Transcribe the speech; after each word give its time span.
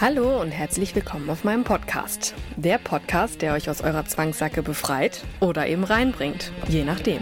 Hallo 0.00 0.40
und 0.40 0.52
herzlich 0.52 0.94
willkommen 0.94 1.28
auf 1.28 1.42
meinem 1.42 1.64
Podcast. 1.64 2.32
Der 2.54 2.78
Podcast, 2.78 3.42
der 3.42 3.54
euch 3.54 3.68
aus 3.68 3.80
eurer 3.80 4.04
Zwangssacke 4.04 4.62
befreit 4.62 5.24
oder 5.40 5.66
eben 5.66 5.82
reinbringt. 5.82 6.52
Je 6.68 6.84
nachdem. 6.84 7.20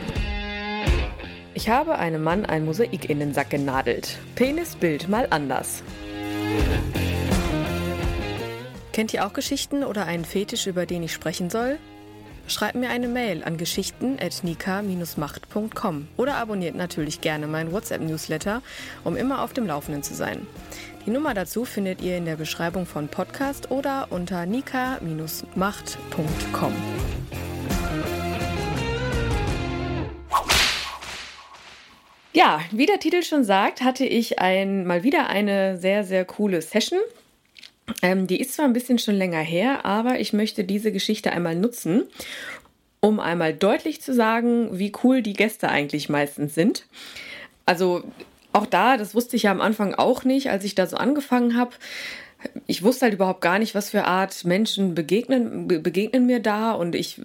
Ich 1.55 1.71
habe 1.71 1.97
einem 1.97 2.23
Mann 2.23 2.45
ein 2.45 2.67
Mosaik 2.67 3.09
in 3.09 3.19
den 3.19 3.33
Sack 3.33 3.49
genadelt. 3.49 4.19
Penisbild 4.35 5.09
mal 5.09 5.27
anders. 5.31 5.83
Kennt 8.93 9.15
ihr 9.15 9.27
auch 9.27 9.33
Geschichten 9.33 9.83
oder 9.83 10.05
einen 10.05 10.27
Fetisch, 10.27 10.67
über 10.67 10.85
den 10.85 11.03
ich 11.03 11.15
sprechen 11.15 11.49
soll? 11.49 11.79
Schreibt 12.47 12.75
mir 12.75 12.91
eine 12.91 13.09
Mail 13.09 13.43
an 13.43 13.57
geschichten.nika-macht.com 13.57 16.09
oder 16.19 16.35
abonniert 16.35 16.75
natürlich 16.75 17.23
gerne 17.23 17.47
meinen 17.47 17.73
WhatsApp-Newsletter, 17.73 18.61
um 19.03 19.17
immer 19.17 19.43
auf 19.43 19.55
dem 19.55 19.67
Laufenden 19.67 20.03
zu 20.03 20.15
sein. 20.15 20.47
Die 21.07 21.13
Nummer 21.13 21.35
dazu 21.35 21.65
findet 21.65 22.03
ihr 22.03 22.17
in 22.17 22.25
der 22.25 22.35
Beschreibung 22.35 22.85
von 22.85 23.07
Podcast 23.07 23.71
oder 23.71 24.09
unter 24.11 24.45
nika-macht.com. 24.45 26.73
Ja, 32.33 32.61
wie 32.73 32.87
der 32.87 32.99
Titel 32.99 33.23
schon 33.23 33.45
sagt, 33.45 33.83
hatte 33.83 34.05
ich 34.05 34.41
ein, 34.41 34.85
mal 34.85 35.05
wieder 35.05 35.29
eine 35.29 35.79
sehr, 35.79 36.03
sehr 36.03 36.25
coole 36.25 36.61
Session. 36.61 36.99
Ähm, 38.03 38.27
die 38.27 38.41
ist 38.41 38.55
zwar 38.55 38.65
ein 38.65 38.73
bisschen 38.73 38.99
schon 38.99 39.15
länger 39.15 39.39
her, 39.39 39.85
aber 39.85 40.19
ich 40.19 40.33
möchte 40.33 40.65
diese 40.65 40.91
Geschichte 40.91 41.31
einmal 41.31 41.55
nutzen, 41.55 42.03
um 42.99 43.21
einmal 43.21 43.55
deutlich 43.55 44.03
zu 44.03 44.13
sagen, 44.13 44.77
wie 44.77 44.91
cool 45.05 45.23
die 45.23 45.35
Gäste 45.35 45.69
eigentlich 45.69 46.09
meistens 46.09 46.57
sind. 46.57 46.85
Also 47.65 48.03
auch 48.57 48.67
da, 48.67 48.97
das 48.97 49.15
wusste 49.15 49.37
ich 49.37 49.45
ja 49.45 49.51
am 49.51 49.61
Anfang 49.61 49.95
auch 49.95 50.25
nicht, 50.25 50.51
als 50.51 50.65
ich 50.65 50.75
da 50.75 50.87
so 50.87 50.97
angefangen 50.97 51.57
habe 51.57 51.73
ich 52.67 52.83
wusste 52.83 53.07
halt 53.07 53.15
überhaupt 53.15 53.41
gar 53.41 53.59
nicht, 53.59 53.75
was 53.75 53.91
für 53.91 54.05
Art 54.05 54.45
Menschen 54.45 54.95
begegnen, 54.95 55.69
begegnen 55.69 56.27
mir 56.27 56.41
da. 56.41 56.73
Und 56.73 56.95
ich, 56.95 57.21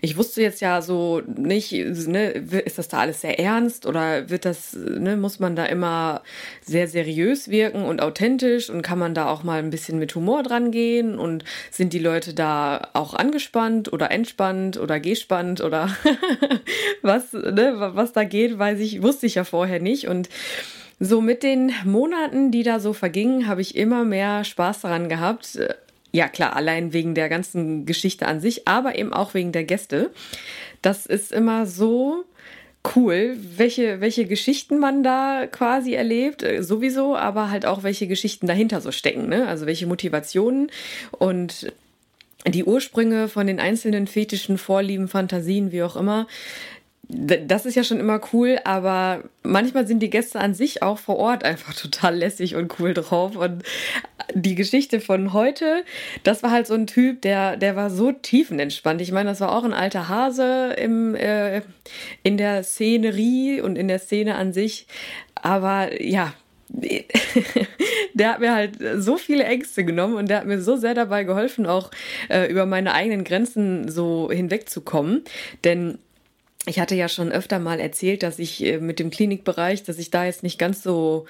ich 0.00 0.16
wusste 0.16 0.42
jetzt 0.42 0.60
ja 0.60 0.82
so 0.82 1.22
nicht, 1.26 1.72
ne, 1.72 2.30
ist 2.30 2.78
das 2.78 2.88
da 2.88 2.98
alles 2.98 3.22
sehr 3.22 3.38
ernst 3.38 3.86
oder 3.86 4.30
wird 4.30 4.44
das, 4.44 4.74
ne, 4.74 5.16
muss 5.16 5.40
man 5.40 5.56
da 5.56 5.64
immer 5.66 6.22
sehr 6.62 6.88
seriös 6.88 7.48
wirken 7.48 7.84
und 7.84 8.00
authentisch 8.00 8.70
und 8.70 8.82
kann 8.82 8.98
man 8.98 9.14
da 9.14 9.28
auch 9.28 9.42
mal 9.42 9.58
ein 9.58 9.70
bisschen 9.70 9.98
mit 9.98 10.14
Humor 10.14 10.42
dran 10.42 10.70
gehen 10.70 11.18
und 11.18 11.44
sind 11.70 11.92
die 11.92 11.98
Leute 11.98 12.34
da 12.34 12.88
auch 12.92 13.14
angespannt 13.14 13.92
oder 13.92 14.10
entspannt 14.10 14.78
oder 14.78 15.00
gespannt 15.00 15.60
oder 15.60 15.96
was, 17.02 17.32
ne, 17.32 17.74
was 17.94 18.12
da 18.12 18.24
geht, 18.24 18.58
weiß 18.58 18.78
ich, 18.80 19.02
wusste 19.02 19.26
ich 19.26 19.36
ja 19.36 19.44
vorher 19.44 19.80
nicht. 19.80 20.06
Und 20.06 20.28
so 20.98 21.20
mit 21.20 21.42
den 21.42 21.72
Monaten, 21.84 22.50
die 22.50 22.62
da 22.62 22.80
so 22.80 22.92
vergingen, 22.92 23.46
habe 23.46 23.60
ich 23.60 23.76
immer 23.76 24.04
mehr 24.04 24.44
Spaß 24.44 24.82
daran 24.82 25.08
gehabt. 25.08 25.58
Ja, 26.12 26.28
klar, 26.28 26.56
allein 26.56 26.92
wegen 26.92 27.14
der 27.14 27.28
ganzen 27.28 27.84
Geschichte 27.84 28.26
an 28.26 28.40
sich, 28.40 28.66
aber 28.66 28.98
eben 28.98 29.12
auch 29.12 29.34
wegen 29.34 29.52
der 29.52 29.64
Gäste. 29.64 30.10
Das 30.80 31.04
ist 31.04 31.32
immer 31.32 31.66
so 31.66 32.24
cool, 32.94 33.36
welche, 33.56 34.00
welche 34.00 34.26
Geschichten 34.26 34.78
man 34.78 35.02
da 35.02 35.46
quasi 35.50 35.94
erlebt, 35.94 36.42
äh, 36.42 36.62
sowieso, 36.62 37.16
aber 37.16 37.50
halt 37.50 37.66
auch 37.66 37.82
welche 37.82 38.06
Geschichten 38.06 38.46
dahinter 38.46 38.80
so 38.80 38.92
stecken, 38.92 39.28
ne? 39.28 39.48
Also 39.48 39.66
welche 39.66 39.86
Motivationen 39.86 40.70
und 41.10 41.72
die 42.46 42.64
Ursprünge 42.64 43.28
von 43.28 43.46
den 43.46 43.58
einzelnen 43.58 44.06
Fetischen, 44.06 44.56
Vorlieben, 44.56 45.08
Fantasien, 45.08 45.72
wie 45.72 45.82
auch 45.82 45.96
immer, 45.96 46.28
das 47.08 47.66
ist 47.66 47.76
ja 47.76 47.84
schon 47.84 48.00
immer 48.00 48.20
cool, 48.32 48.58
aber 48.64 49.22
manchmal 49.44 49.86
sind 49.86 50.00
die 50.00 50.10
Gäste 50.10 50.40
an 50.40 50.54
sich 50.54 50.82
auch 50.82 50.98
vor 50.98 51.16
Ort 51.16 51.44
einfach 51.44 51.74
total 51.80 52.16
lässig 52.16 52.56
und 52.56 52.80
cool 52.80 52.94
drauf. 52.94 53.36
Und 53.36 53.62
die 54.34 54.56
Geschichte 54.56 55.00
von 55.00 55.32
heute, 55.32 55.84
das 56.24 56.42
war 56.42 56.50
halt 56.50 56.66
so 56.66 56.74
ein 56.74 56.86
Typ, 56.86 57.22
der, 57.22 57.56
der 57.56 57.76
war 57.76 57.90
so 57.90 58.10
tiefenentspannt. 58.10 59.00
Ich 59.00 59.12
meine, 59.12 59.30
das 59.30 59.40
war 59.40 59.52
auch 59.52 59.64
ein 59.64 59.72
alter 59.72 60.08
Hase 60.08 60.74
im, 60.78 61.14
äh, 61.14 61.62
in 62.24 62.36
der 62.36 62.64
Szenerie 62.64 63.60
und 63.60 63.76
in 63.76 63.86
der 63.86 64.00
Szene 64.00 64.34
an 64.34 64.52
sich. 64.52 64.86
Aber 65.36 66.02
ja, 66.02 66.32
der 68.14 68.32
hat 68.32 68.40
mir 68.40 68.52
halt 68.52 68.78
so 68.96 69.16
viele 69.16 69.44
Ängste 69.44 69.84
genommen 69.84 70.16
und 70.16 70.28
der 70.28 70.38
hat 70.38 70.46
mir 70.46 70.60
so 70.60 70.76
sehr 70.76 70.94
dabei 70.94 71.22
geholfen, 71.22 71.66
auch 71.66 71.92
äh, 72.28 72.50
über 72.50 72.66
meine 72.66 72.92
eigenen 72.92 73.22
Grenzen 73.22 73.88
so 73.88 74.28
hinwegzukommen. 74.32 75.22
Denn 75.62 75.98
ich 76.66 76.80
hatte 76.80 76.94
ja 76.94 77.08
schon 77.08 77.32
öfter 77.32 77.58
mal 77.58 77.80
erzählt, 77.80 78.22
dass 78.22 78.38
ich 78.38 78.64
äh, 78.64 78.78
mit 78.78 78.98
dem 78.98 79.10
Klinikbereich, 79.10 79.84
dass 79.84 79.98
ich 79.98 80.10
da 80.10 80.24
jetzt 80.24 80.42
nicht 80.42 80.58
ganz 80.58 80.82
so, 80.82 81.26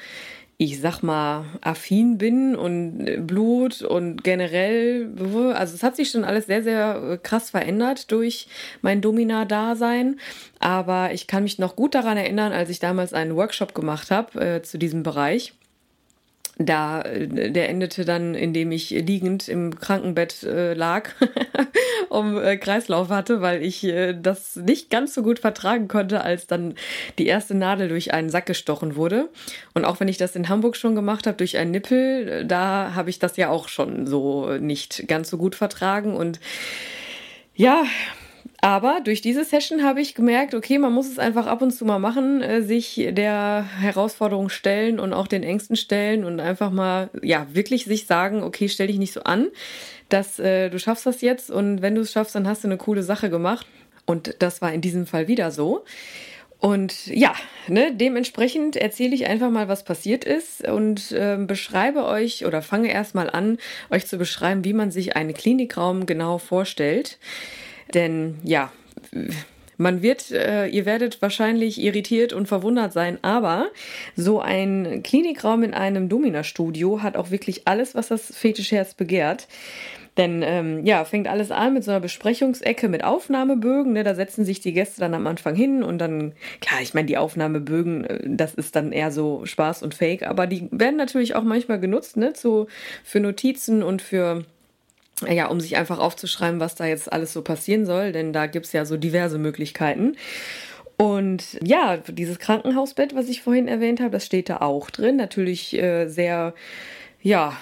ich 0.56 0.80
sag 0.80 1.02
mal, 1.02 1.44
affin 1.60 2.16
bin 2.16 2.56
und 2.56 3.06
äh, 3.06 3.18
Blut 3.18 3.82
und 3.82 4.24
generell, 4.24 5.10
also 5.54 5.74
es 5.74 5.82
hat 5.82 5.94
sich 5.94 6.10
schon 6.10 6.24
alles 6.24 6.46
sehr, 6.46 6.62
sehr 6.62 7.02
äh, 7.12 7.18
krass 7.18 7.50
verändert 7.50 8.10
durch 8.10 8.48
mein 8.80 9.02
Domina-Dasein. 9.02 10.18
Aber 10.58 11.12
ich 11.12 11.26
kann 11.26 11.42
mich 11.42 11.58
noch 11.58 11.76
gut 11.76 11.94
daran 11.94 12.16
erinnern, 12.16 12.52
als 12.52 12.70
ich 12.70 12.78
damals 12.78 13.12
einen 13.12 13.36
Workshop 13.36 13.74
gemacht 13.74 14.10
habe 14.10 14.40
äh, 14.40 14.62
zu 14.62 14.78
diesem 14.78 15.02
Bereich 15.02 15.52
da, 16.58 17.02
der 17.04 17.68
endete 17.68 18.06
dann, 18.06 18.34
indem 18.34 18.72
ich 18.72 18.88
liegend 18.90 19.46
im 19.48 19.78
Krankenbett 19.78 20.42
äh, 20.42 20.72
lag, 20.72 21.10
um 22.08 22.42
äh, 22.42 22.56
Kreislauf 22.56 23.10
hatte, 23.10 23.42
weil 23.42 23.62
ich 23.62 23.84
äh, 23.84 24.14
das 24.14 24.56
nicht 24.56 24.88
ganz 24.88 25.12
so 25.12 25.22
gut 25.22 25.38
vertragen 25.38 25.86
konnte, 25.86 26.22
als 26.22 26.46
dann 26.46 26.74
die 27.18 27.26
erste 27.26 27.54
Nadel 27.54 27.88
durch 27.88 28.14
einen 28.14 28.30
Sack 28.30 28.46
gestochen 28.46 28.96
wurde. 28.96 29.28
Und 29.74 29.84
auch 29.84 30.00
wenn 30.00 30.08
ich 30.08 30.16
das 30.16 30.34
in 30.34 30.48
Hamburg 30.48 30.76
schon 30.76 30.94
gemacht 30.94 31.26
habe 31.26 31.36
durch 31.36 31.58
einen 31.58 31.72
Nippel, 31.72 32.28
äh, 32.28 32.46
da 32.46 32.94
habe 32.94 33.10
ich 33.10 33.18
das 33.18 33.36
ja 33.36 33.50
auch 33.50 33.68
schon 33.68 34.06
so 34.06 34.56
nicht 34.58 35.06
ganz 35.08 35.28
so 35.28 35.36
gut 35.36 35.56
vertragen 35.56 36.16
und 36.16 36.40
ja, 37.54 37.84
aber 38.60 39.00
durch 39.04 39.20
diese 39.20 39.44
Session 39.44 39.82
habe 39.82 40.00
ich 40.00 40.14
gemerkt, 40.14 40.54
okay, 40.54 40.78
man 40.78 40.92
muss 40.92 41.08
es 41.08 41.18
einfach 41.18 41.46
ab 41.46 41.62
und 41.62 41.70
zu 41.70 41.84
mal 41.84 41.98
machen, 41.98 42.42
äh, 42.42 42.62
sich 42.62 43.08
der 43.12 43.66
Herausforderung 43.80 44.48
stellen 44.48 44.98
und 45.00 45.12
auch 45.12 45.26
den 45.26 45.42
Ängsten 45.42 45.76
stellen 45.76 46.24
und 46.24 46.40
einfach 46.40 46.70
mal, 46.70 47.10
ja, 47.22 47.46
wirklich 47.52 47.84
sich 47.84 48.06
sagen, 48.06 48.42
okay, 48.42 48.68
stell 48.68 48.88
dich 48.88 48.98
nicht 48.98 49.12
so 49.12 49.22
an, 49.22 49.48
dass 50.08 50.38
äh, 50.38 50.70
du 50.70 50.78
schaffst 50.78 51.06
das 51.06 51.20
jetzt 51.20 51.50
und 51.50 51.82
wenn 51.82 51.94
du 51.94 52.02
es 52.02 52.12
schaffst, 52.12 52.34
dann 52.34 52.46
hast 52.46 52.64
du 52.64 52.68
eine 52.68 52.76
coole 52.76 53.02
Sache 53.02 53.30
gemacht. 53.30 53.66
Und 54.04 54.36
das 54.38 54.62
war 54.62 54.72
in 54.72 54.80
diesem 54.80 55.04
Fall 55.06 55.26
wieder 55.26 55.50
so. 55.50 55.84
Und 56.58 57.06
ja, 57.08 57.34
ne, 57.68 57.92
dementsprechend 57.94 58.76
erzähle 58.76 59.14
ich 59.14 59.26
einfach 59.26 59.50
mal, 59.50 59.68
was 59.68 59.84
passiert 59.84 60.24
ist 60.24 60.66
und 60.66 61.12
äh, 61.12 61.36
beschreibe 61.38 62.06
euch 62.06 62.46
oder 62.46 62.62
fange 62.62 62.90
erstmal 62.90 63.28
an, 63.28 63.58
euch 63.90 64.06
zu 64.06 64.16
beschreiben, 64.16 64.64
wie 64.64 64.72
man 64.72 64.90
sich 64.90 65.16
einen 65.16 65.34
Klinikraum 65.34 66.06
genau 66.06 66.38
vorstellt. 66.38 67.18
Denn 67.94 68.38
ja, 68.42 68.72
man 69.78 70.02
wird, 70.02 70.30
äh, 70.30 70.66
ihr 70.68 70.86
werdet 70.86 71.20
wahrscheinlich 71.20 71.80
irritiert 71.80 72.32
und 72.32 72.46
verwundert 72.46 72.92
sein, 72.92 73.18
aber 73.22 73.68
so 74.14 74.40
ein 74.40 75.02
Klinikraum 75.02 75.62
in 75.62 75.74
einem 75.74 76.08
Domina-Studio 76.08 77.02
hat 77.02 77.16
auch 77.16 77.30
wirklich 77.30 77.68
alles, 77.68 77.94
was 77.94 78.08
das 78.08 78.34
Fetischherz 78.34 78.94
begehrt. 78.94 79.48
Denn 80.16 80.42
ähm, 80.42 80.86
ja, 80.86 81.04
fängt 81.04 81.28
alles 81.28 81.50
an 81.50 81.74
mit 81.74 81.84
so 81.84 81.90
einer 81.90 82.00
Besprechungsecke 82.00 82.88
mit 82.88 83.04
Aufnahmebögen. 83.04 83.92
Ne? 83.92 84.02
Da 84.02 84.14
setzen 84.14 84.46
sich 84.46 84.60
die 84.60 84.72
Gäste 84.72 85.00
dann 85.00 85.12
am 85.12 85.26
Anfang 85.26 85.54
hin 85.54 85.82
und 85.82 85.98
dann, 85.98 86.32
klar, 86.62 86.80
ich 86.80 86.94
meine, 86.94 87.06
die 87.06 87.18
Aufnahmebögen, 87.18 88.04
äh, 88.04 88.20
das 88.24 88.54
ist 88.54 88.76
dann 88.76 88.92
eher 88.92 89.10
so 89.10 89.44
Spaß 89.44 89.82
und 89.82 89.94
Fake, 89.94 90.26
aber 90.26 90.46
die 90.46 90.68
werden 90.70 90.96
natürlich 90.96 91.34
auch 91.34 91.42
manchmal 91.42 91.78
genutzt, 91.78 92.16
ne? 92.16 92.32
So 92.34 92.66
für 93.04 93.20
Notizen 93.20 93.82
und 93.82 94.00
für 94.00 94.44
ja, 95.28 95.46
um 95.46 95.60
sich 95.60 95.76
einfach 95.76 95.98
aufzuschreiben, 95.98 96.60
was 96.60 96.74
da 96.74 96.86
jetzt 96.86 97.12
alles 97.12 97.32
so 97.32 97.42
passieren 97.42 97.86
soll, 97.86 98.12
denn 98.12 98.32
da 98.32 98.46
gibt's 98.46 98.72
ja 98.72 98.84
so 98.84 98.96
diverse 98.96 99.38
Möglichkeiten. 99.38 100.16
Und 100.96 101.58
ja, 101.62 101.98
dieses 101.98 102.38
Krankenhausbett, 102.38 103.14
was 103.14 103.28
ich 103.28 103.42
vorhin 103.42 103.68
erwähnt 103.68 104.00
habe, 104.00 104.10
das 104.10 104.24
steht 104.24 104.48
da 104.48 104.58
auch 104.58 104.90
drin. 104.90 105.16
Natürlich 105.16 105.76
äh, 105.76 106.08
sehr, 106.08 106.54
ja, 107.20 107.56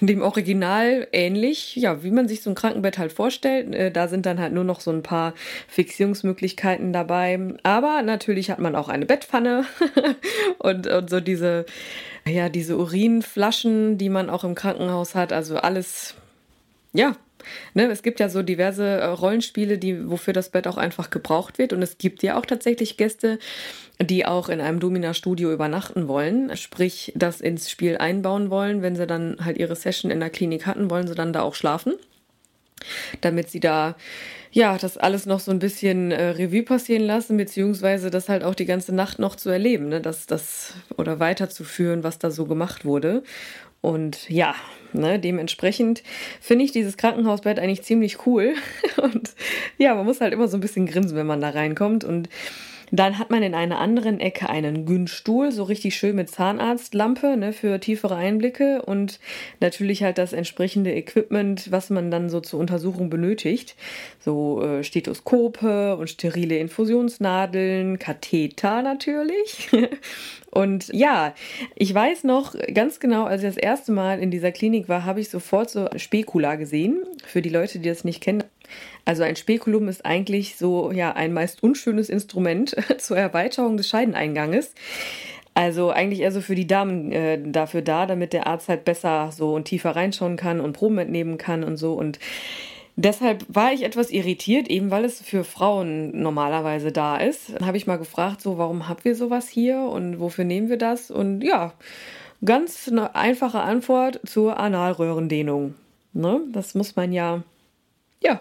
dem 0.00 0.22
Original 0.22 1.06
ähnlich, 1.12 1.76
ja, 1.76 2.02
wie 2.02 2.10
man 2.10 2.26
sich 2.26 2.42
so 2.42 2.50
ein 2.50 2.56
Krankenbett 2.56 2.98
halt 2.98 3.12
vorstellt. 3.12 3.74
Äh, 3.74 3.90
da 3.90 4.08
sind 4.08 4.26
dann 4.26 4.40
halt 4.40 4.52
nur 4.52 4.64
noch 4.64 4.80
so 4.80 4.90
ein 4.90 5.02
paar 5.02 5.34
Fixierungsmöglichkeiten 5.68 6.92
dabei. 6.92 7.38
Aber 7.62 8.02
natürlich 8.02 8.50
hat 8.50 8.58
man 8.58 8.74
auch 8.74 8.88
eine 8.88 9.06
Bettpfanne 9.06 9.66
und, 10.58 10.86
und 10.86 11.10
so 11.10 11.20
diese, 11.20 11.66
ja, 12.26 12.48
diese 12.48 12.76
Urinflaschen, 12.76 13.98
die 13.98 14.08
man 14.08 14.30
auch 14.30 14.42
im 14.42 14.54
Krankenhaus 14.54 15.14
hat. 15.14 15.32
Also 15.32 15.58
alles, 15.58 16.14
ja, 16.92 17.16
Ne, 17.74 17.90
es 17.90 18.02
gibt 18.02 18.20
ja 18.20 18.28
so 18.28 18.42
diverse 18.42 18.84
äh, 18.84 19.04
Rollenspiele, 19.04 19.78
die, 19.78 20.10
wofür 20.10 20.32
das 20.32 20.50
Bett 20.50 20.66
auch 20.66 20.76
einfach 20.76 21.10
gebraucht 21.10 21.58
wird. 21.58 21.72
Und 21.72 21.82
es 21.82 21.98
gibt 21.98 22.22
ja 22.22 22.38
auch 22.38 22.46
tatsächlich 22.46 22.96
Gäste, 22.96 23.38
die 24.00 24.26
auch 24.26 24.48
in 24.48 24.60
einem 24.60 24.80
Domina-Studio 24.80 25.52
übernachten 25.52 26.08
wollen, 26.08 26.56
sprich 26.56 27.12
das 27.14 27.40
ins 27.40 27.70
Spiel 27.70 27.98
einbauen 27.98 28.50
wollen. 28.50 28.82
Wenn 28.82 28.96
sie 28.96 29.06
dann 29.06 29.38
halt 29.44 29.58
ihre 29.58 29.76
Session 29.76 30.10
in 30.10 30.20
der 30.20 30.30
Klinik 30.30 30.66
hatten, 30.66 30.90
wollen 30.90 31.06
sie 31.06 31.14
dann 31.14 31.32
da 31.32 31.42
auch 31.42 31.54
schlafen, 31.54 31.94
damit 33.20 33.50
sie 33.50 33.60
da 33.60 33.96
ja 34.52 34.76
das 34.78 34.96
alles 34.96 35.26
noch 35.26 35.38
so 35.38 35.50
ein 35.50 35.60
bisschen 35.60 36.10
äh, 36.10 36.30
Revue 36.30 36.64
passieren 36.64 37.04
lassen, 37.04 37.36
beziehungsweise 37.36 38.10
das 38.10 38.28
halt 38.28 38.42
auch 38.42 38.54
die 38.54 38.64
ganze 38.64 38.94
Nacht 38.94 39.18
noch 39.18 39.36
zu 39.36 39.48
erleben, 39.48 39.88
ne? 39.88 40.00
das, 40.00 40.26
das 40.26 40.74
oder 40.96 41.20
weiterzuführen, 41.20 42.02
was 42.02 42.18
da 42.18 42.30
so 42.30 42.46
gemacht 42.46 42.84
wurde. 42.84 43.22
Und 43.80 44.28
ja, 44.28 44.54
ne, 44.92 45.18
dementsprechend 45.18 46.02
finde 46.40 46.64
ich 46.64 46.72
dieses 46.72 46.96
Krankenhausbett 46.96 47.58
eigentlich 47.58 47.82
ziemlich 47.82 48.26
cool. 48.26 48.54
Und 49.02 49.30
ja, 49.78 49.94
man 49.94 50.04
muss 50.04 50.20
halt 50.20 50.32
immer 50.32 50.48
so 50.48 50.56
ein 50.56 50.60
bisschen 50.60 50.86
grinsen, 50.86 51.16
wenn 51.16 51.26
man 51.26 51.40
da 51.40 51.50
reinkommt. 51.50 52.04
Und 52.04 52.28
dann 52.90 53.18
hat 53.18 53.30
man 53.30 53.42
in 53.42 53.54
einer 53.54 53.78
anderen 53.78 54.20
Ecke 54.20 54.48
einen 54.48 54.84
Günststuhl, 54.86 55.52
so 55.52 55.64
richtig 55.64 55.94
schön 55.94 56.16
mit 56.16 56.30
Zahnarztlampe 56.30 57.36
ne, 57.36 57.52
für 57.52 57.78
tiefere 57.80 58.16
Einblicke 58.16 58.82
und 58.82 59.20
natürlich 59.60 60.02
halt 60.02 60.18
das 60.18 60.32
entsprechende 60.32 60.94
Equipment, 60.94 61.70
was 61.70 61.90
man 61.90 62.10
dann 62.10 62.30
so 62.30 62.40
zur 62.40 62.60
Untersuchung 62.60 63.10
benötigt. 63.10 63.76
So 64.18 64.62
äh, 64.62 64.84
Stethoskope 64.84 65.96
und 65.96 66.10
sterile 66.10 66.58
Infusionsnadeln, 66.58 67.98
Katheter 67.98 68.82
natürlich. 68.82 69.70
Und 70.50 70.88
ja, 70.92 71.34
ich 71.76 71.94
weiß 71.94 72.24
noch 72.24 72.56
ganz 72.74 72.98
genau, 72.98 73.24
als 73.24 73.42
ich 73.42 73.48
das 73.48 73.56
erste 73.56 73.92
Mal 73.92 74.18
in 74.18 74.32
dieser 74.32 74.50
Klinik 74.50 74.88
war, 74.88 75.04
habe 75.04 75.20
ich 75.20 75.30
sofort 75.30 75.70
so 75.70 75.88
Spekula 75.96 76.56
gesehen. 76.56 77.04
Für 77.24 77.40
die 77.40 77.50
Leute, 77.50 77.78
die 77.78 77.88
das 77.88 78.02
nicht 78.02 78.20
kennen, 78.20 78.42
also 79.04 79.22
ein 79.22 79.36
Spekulum 79.36 79.88
ist 79.88 80.04
eigentlich 80.04 80.56
so 80.56 80.92
ja 80.92 81.12
ein 81.12 81.32
meist 81.32 81.62
unschönes 81.62 82.08
Instrument 82.08 82.76
zur 82.98 83.16
Erweiterung 83.16 83.76
des 83.76 83.88
Scheideneinganges. 83.88 84.74
Also 85.54 85.90
eigentlich 85.90 86.20
eher 86.20 86.32
so 86.32 86.40
für 86.40 86.54
die 86.54 86.66
Damen 86.66 87.10
äh, 87.12 87.38
dafür 87.42 87.82
da, 87.82 88.06
damit 88.06 88.32
der 88.32 88.46
Arzt 88.46 88.68
halt 88.68 88.84
besser 88.84 89.30
so 89.32 89.54
und 89.54 89.64
tiefer 89.64 89.96
reinschauen 89.96 90.36
kann 90.36 90.60
und 90.60 90.72
Proben 90.72 90.98
entnehmen 90.98 91.38
kann 91.38 91.64
und 91.64 91.76
so. 91.76 91.94
Und 91.94 92.18
deshalb 92.96 93.44
war 93.48 93.72
ich 93.72 93.82
etwas 93.82 94.10
irritiert, 94.10 94.68
eben 94.68 94.90
weil 94.90 95.04
es 95.04 95.20
für 95.20 95.44
Frauen 95.44 96.20
normalerweise 96.22 96.92
da 96.92 97.16
ist. 97.16 97.52
Dann 97.52 97.66
habe 97.66 97.76
ich 97.76 97.86
mal 97.86 97.98
gefragt, 97.98 98.40
so 98.40 98.58
warum 98.58 98.88
haben 98.88 99.00
wir 99.02 99.16
sowas 99.16 99.48
hier 99.48 99.80
und 99.80 100.20
wofür 100.20 100.44
nehmen 100.44 100.68
wir 100.68 100.78
das? 100.78 101.10
Und 101.10 101.42
ja, 101.42 101.72
ganz 102.44 102.88
eine 102.88 103.14
einfache 103.14 103.60
Antwort 103.60 104.20
zur 104.24 104.58
Analröhrendehnung. 104.58 105.74
Ne? 106.12 106.40
Das 106.52 106.74
muss 106.74 106.96
man 106.96 107.12
ja, 107.12 107.42
ja, 108.20 108.40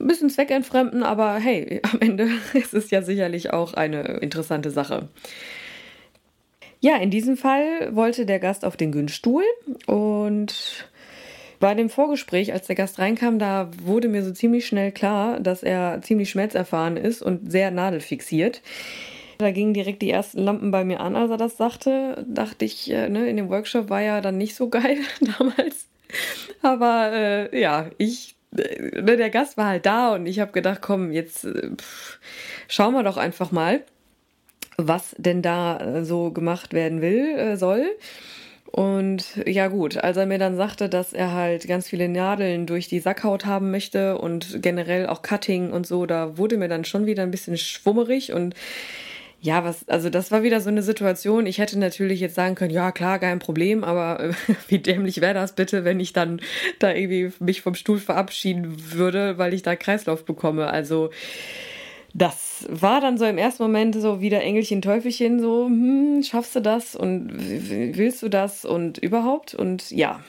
ein 0.00 0.06
bisschen 0.06 0.30
zweckentfremden, 0.30 1.02
aber 1.02 1.34
hey, 1.34 1.80
am 1.92 2.00
Ende 2.00 2.28
ist 2.54 2.74
es 2.74 2.90
ja 2.90 3.02
sicherlich 3.02 3.52
auch 3.52 3.74
eine 3.74 4.02
interessante 4.18 4.70
Sache. 4.70 5.08
Ja, 6.80 6.96
in 6.96 7.10
diesem 7.10 7.36
Fall 7.36 7.94
wollte 7.94 8.24
der 8.24 8.38
Gast 8.38 8.64
auf 8.64 8.76
den 8.76 8.90
Günststuhl 8.90 9.44
und 9.86 10.88
bei 11.60 11.74
dem 11.74 11.90
Vorgespräch, 11.90 12.54
als 12.54 12.66
der 12.66 12.74
Gast 12.74 12.98
reinkam, 12.98 13.38
da 13.38 13.70
wurde 13.82 14.08
mir 14.08 14.24
so 14.24 14.32
ziemlich 14.32 14.66
schnell 14.66 14.92
klar, 14.92 15.40
dass 15.40 15.62
er 15.62 16.00
ziemlich 16.00 16.30
schmerzerfahren 16.30 16.96
ist 16.96 17.20
und 17.20 17.52
sehr 17.52 17.70
nadelfixiert. 17.70 18.62
Da 19.36 19.50
gingen 19.50 19.74
direkt 19.74 20.00
die 20.00 20.10
ersten 20.10 20.38
Lampen 20.38 20.70
bei 20.70 20.84
mir 20.84 21.00
an, 21.00 21.16
als 21.16 21.30
er 21.30 21.36
das 21.36 21.58
sagte. 21.58 22.24
Dachte 22.26 22.64
ich, 22.64 22.90
äh, 22.90 23.10
ne, 23.10 23.28
in 23.28 23.36
dem 23.36 23.50
Workshop 23.50 23.90
war 23.90 24.00
ja 24.00 24.22
dann 24.22 24.38
nicht 24.38 24.54
so 24.54 24.70
geil 24.70 24.98
damals. 25.38 25.86
Aber 26.62 27.12
äh, 27.12 27.60
ja, 27.60 27.90
ich 27.98 28.36
ne, 28.52 29.16
der 29.16 29.30
Gast 29.30 29.56
war 29.56 29.66
halt 29.66 29.86
da 29.86 30.14
und 30.14 30.26
ich 30.26 30.40
habe 30.40 30.52
gedacht, 30.52 30.80
komm, 30.82 31.12
jetzt 31.12 31.44
äh, 31.44 31.70
pff, 31.76 32.18
schauen 32.68 32.94
wir 32.94 33.02
doch 33.02 33.16
einfach 33.16 33.52
mal, 33.52 33.82
was 34.76 35.14
denn 35.18 35.42
da 35.42 35.78
äh, 35.78 36.04
so 36.04 36.30
gemacht 36.30 36.72
werden 36.72 37.00
will, 37.00 37.56
soll. 37.56 37.86
Und 38.72 39.36
ja 39.46 39.66
gut, 39.66 39.96
als 39.96 40.16
er 40.16 40.26
mir 40.26 40.38
dann 40.38 40.56
sagte, 40.56 40.88
dass 40.88 41.12
er 41.12 41.32
halt 41.32 41.66
ganz 41.66 41.88
viele 41.88 42.08
Nadeln 42.08 42.66
durch 42.66 42.86
die 42.86 43.00
Sackhaut 43.00 43.44
haben 43.44 43.72
möchte 43.72 44.16
und 44.18 44.62
generell 44.62 45.08
auch 45.08 45.22
Cutting 45.22 45.72
und 45.72 45.88
so, 45.88 46.06
da 46.06 46.38
wurde 46.38 46.56
mir 46.56 46.68
dann 46.68 46.84
schon 46.84 47.06
wieder 47.06 47.24
ein 47.24 47.32
bisschen 47.32 47.56
schwummerig 47.56 48.32
und 48.32 48.54
ja, 49.42 49.64
was, 49.64 49.88
also 49.88 50.10
das 50.10 50.30
war 50.30 50.42
wieder 50.42 50.60
so 50.60 50.68
eine 50.68 50.82
Situation. 50.82 51.46
Ich 51.46 51.58
hätte 51.58 51.78
natürlich 51.78 52.20
jetzt 52.20 52.34
sagen 52.34 52.54
können, 52.54 52.72
ja 52.72 52.92
klar, 52.92 53.18
kein 53.18 53.38
Problem, 53.38 53.84
aber 53.84 54.20
äh, 54.20 54.32
wie 54.68 54.78
dämlich 54.78 55.20
wäre 55.20 55.34
das 55.34 55.54
bitte, 55.54 55.84
wenn 55.84 55.98
ich 55.98 56.12
dann 56.12 56.40
da 56.78 56.92
irgendwie 56.92 57.32
mich 57.38 57.62
vom 57.62 57.74
Stuhl 57.74 57.98
verabschieden 57.98 58.92
würde, 58.92 59.38
weil 59.38 59.54
ich 59.54 59.62
da 59.62 59.76
Kreislauf 59.76 60.24
bekomme. 60.24 60.68
Also 60.68 61.10
das 62.12 62.66
war 62.68 63.00
dann 63.00 63.16
so 63.16 63.24
im 63.24 63.38
ersten 63.38 63.62
Moment 63.62 63.94
so 63.94 64.20
wieder 64.20 64.42
Engelchen, 64.42 64.82
Teufelchen, 64.82 65.40
so, 65.40 65.66
hm, 65.66 66.22
schaffst 66.22 66.56
du 66.56 66.60
das 66.60 66.94
und 66.94 67.30
willst 67.32 68.22
du 68.22 68.28
das 68.28 68.64
und 68.64 68.98
überhaupt? 68.98 69.54
Und 69.54 69.90
ja. 69.90 70.20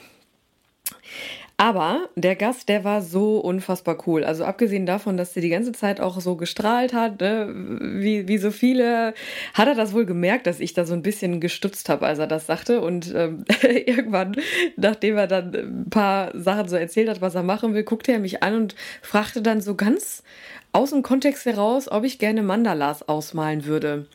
Aber 1.62 2.08
der 2.16 2.34
Gast, 2.34 2.68
der 2.68 2.82
war 2.82 3.02
so 3.02 3.38
unfassbar 3.38 3.96
cool. 4.08 4.24
Also 4.24 4.44
abgesehen 4.44 4.84
davon, 4.84 5.16
dass 5.16 5.32
der 5.32 5.42
die 5.42 5.48
ganze 5.48 5.70
Zeit 5.70 6.00
auch 6.00 6.20
so 6.20 6.34
gestrahlt 6.34 6.92
hat, 6.92 7.20
ne, 7.20 7.54
wie, 7.54 8.26
wie 8.26 8.38
so 8.38 8.50
viele, 8.50 9.14
hat 9.54 9.68
er 9.68 9.76
das 9.76 9.92
wohl 9.92 10.04
gemerkt, 10.04 10.48
dass 10.48 10.58
ich 10.58 10.74
da 10.74 10.84
so 10.84 10.92
ein 10.92 11.02
bisschen 11.02 11.38
gestutzt 11.38 11.88
habe, 11.88 12.04
als 12.04 12.18
er 12.18 12.26
das 12.26 12.46
sagte. 12.46 12.80
Und 12.80 13.14
ähm, 13.14 13.44
irgendwann, 13.62 14.34
nachdem 14.76 15.16
er 15.16 15.28
dann 15.28 15.54
ein 15.54 15.88
paar 15.88 16.36
Sachen 16.36 16.66
so 16.66 16.74
erzählt 16.74 17.08
hat, 17.08 17.20
was 17.20 17.36
er 17.36 17.44
machen 17.44 17.74
will, 17.74 17.84
guckte 17.84 18.10
er 18.10 18.18
mich 18.18 18.42
an 18.42 18.56
und 18.56 18.74
fragte 19.00 19.40
dann 19.40 19.60
so 19.60 19.76
ganz 19.76 20.24
aus 20.72 20.90
dem 20.90 21.04
Kontext 21.04 21.46
heraus, 21.46 21.88
ob 21.88 22.02
ich 22.02 22.18
gerne 22.18 22.42
Mandalas 22.42 23.08
ausmalen 23.08 23.66
würde. 23.66 24.08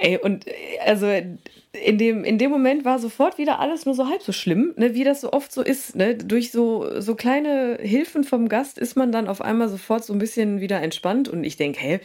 Ey, 0.00 0.16
und 0.16 0.46
also 0.86 1.08
in 1.72 1.98
dem, 1.98 2.24
in 2.24 2.38
dem 2.38 2.50
Moment 2.50 2.84
war 2.84 3.00
sofort 3.00 3.36
wieder 3.36 3.58
alles 3.58 3.84
nur 3.84 3.96
so 3.96 4.08
halb 4.08 4.22
so 4.22 4.30
schlimm, 4.30 4.72
ne, 4.76 4.94
wie 4.94 5.02
das 5.02 5.20
so 5.20 5.32
oft 5.32 5.52
so 5.52 5.60
ist. 5.60 5.96
Ne? 5.96 6.14
Durch 6.14 6.52
so, 6.52 7.00
so 7.00 7.16
kleine 7.16 7.78
Hilfen 7.82 8.22
vom 8.22 8.48
Gast 8.48 8.78
ist 8.78 8.96
man 8.96 9.10
dann 9.10 9.26
auf 9.26 9.42
einmal 9.42 9.68
sofort 9.68 10.04
so 10.04 10.12
ein 10.12 10.20
bisschen 10.20 10.60
wieder 10.60 10.80
entspannt 10.80 11.28
und 11.28 11.42
ich 11.42 11.56
denke, 11.56 11.80
hey, 11.80 12.00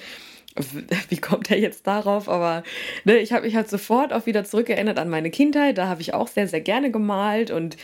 wie 1.09 1.17
kommt 1.17 1.51
er 1.51 1.59
jetzt 1.59 1.85
darauf? 1.85 2.29
Aber 2.29 2.63
ne, 3.05 3.17
ich 3.17 3.31
habe 3.31 3.45
mich 3.45 3.55
halt 3.55 3.69
sofort 3.69 4.11
auch 4.11 4.25
wieder 4.25 4.43
zurückerinnert 4.43 4.97
an 4.97 5.09
meine 5.09 5.29
Kindheit. 5.29 5.77
Da 5.77 5.87
habe 5.87 6.01
ich 6.01 6.15
auch 6.15 6.27
sehr, 6.27 6.47
sehr 6.47 6.61
gerne 6.61 6.89
gemalt 6.91 7.51
und 7.51 7.77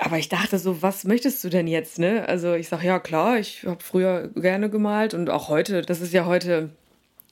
aber 0.00 0.18
ich 0.18 0.28
dachte 0.28 0.58
so, 0.58 0.82
was 0.82 1.02
möchtest 1.02 1.42
du 1.42 1.48
denn 1.48 1.66
jetzt, 1.66 1.98
ne? 1.98 2.28
Also 2.28 2.54
ich 2.54 2.68
sage, 2.68 2.86
ja 2.86 3.00
klar, 3.00 3.40
ich 3.40 3.64
habe 3.64 3.82
früher 3.82 4.28
gerne 4.36 4.70
gemalt 4.70 5.14
und 5.14 5.30
auch 5.30 5.48
heute, 5.48 5.82
das 5.82 6.00
ist 6.00 6.12
ja 6.12 6.26
heute 6.26 6.70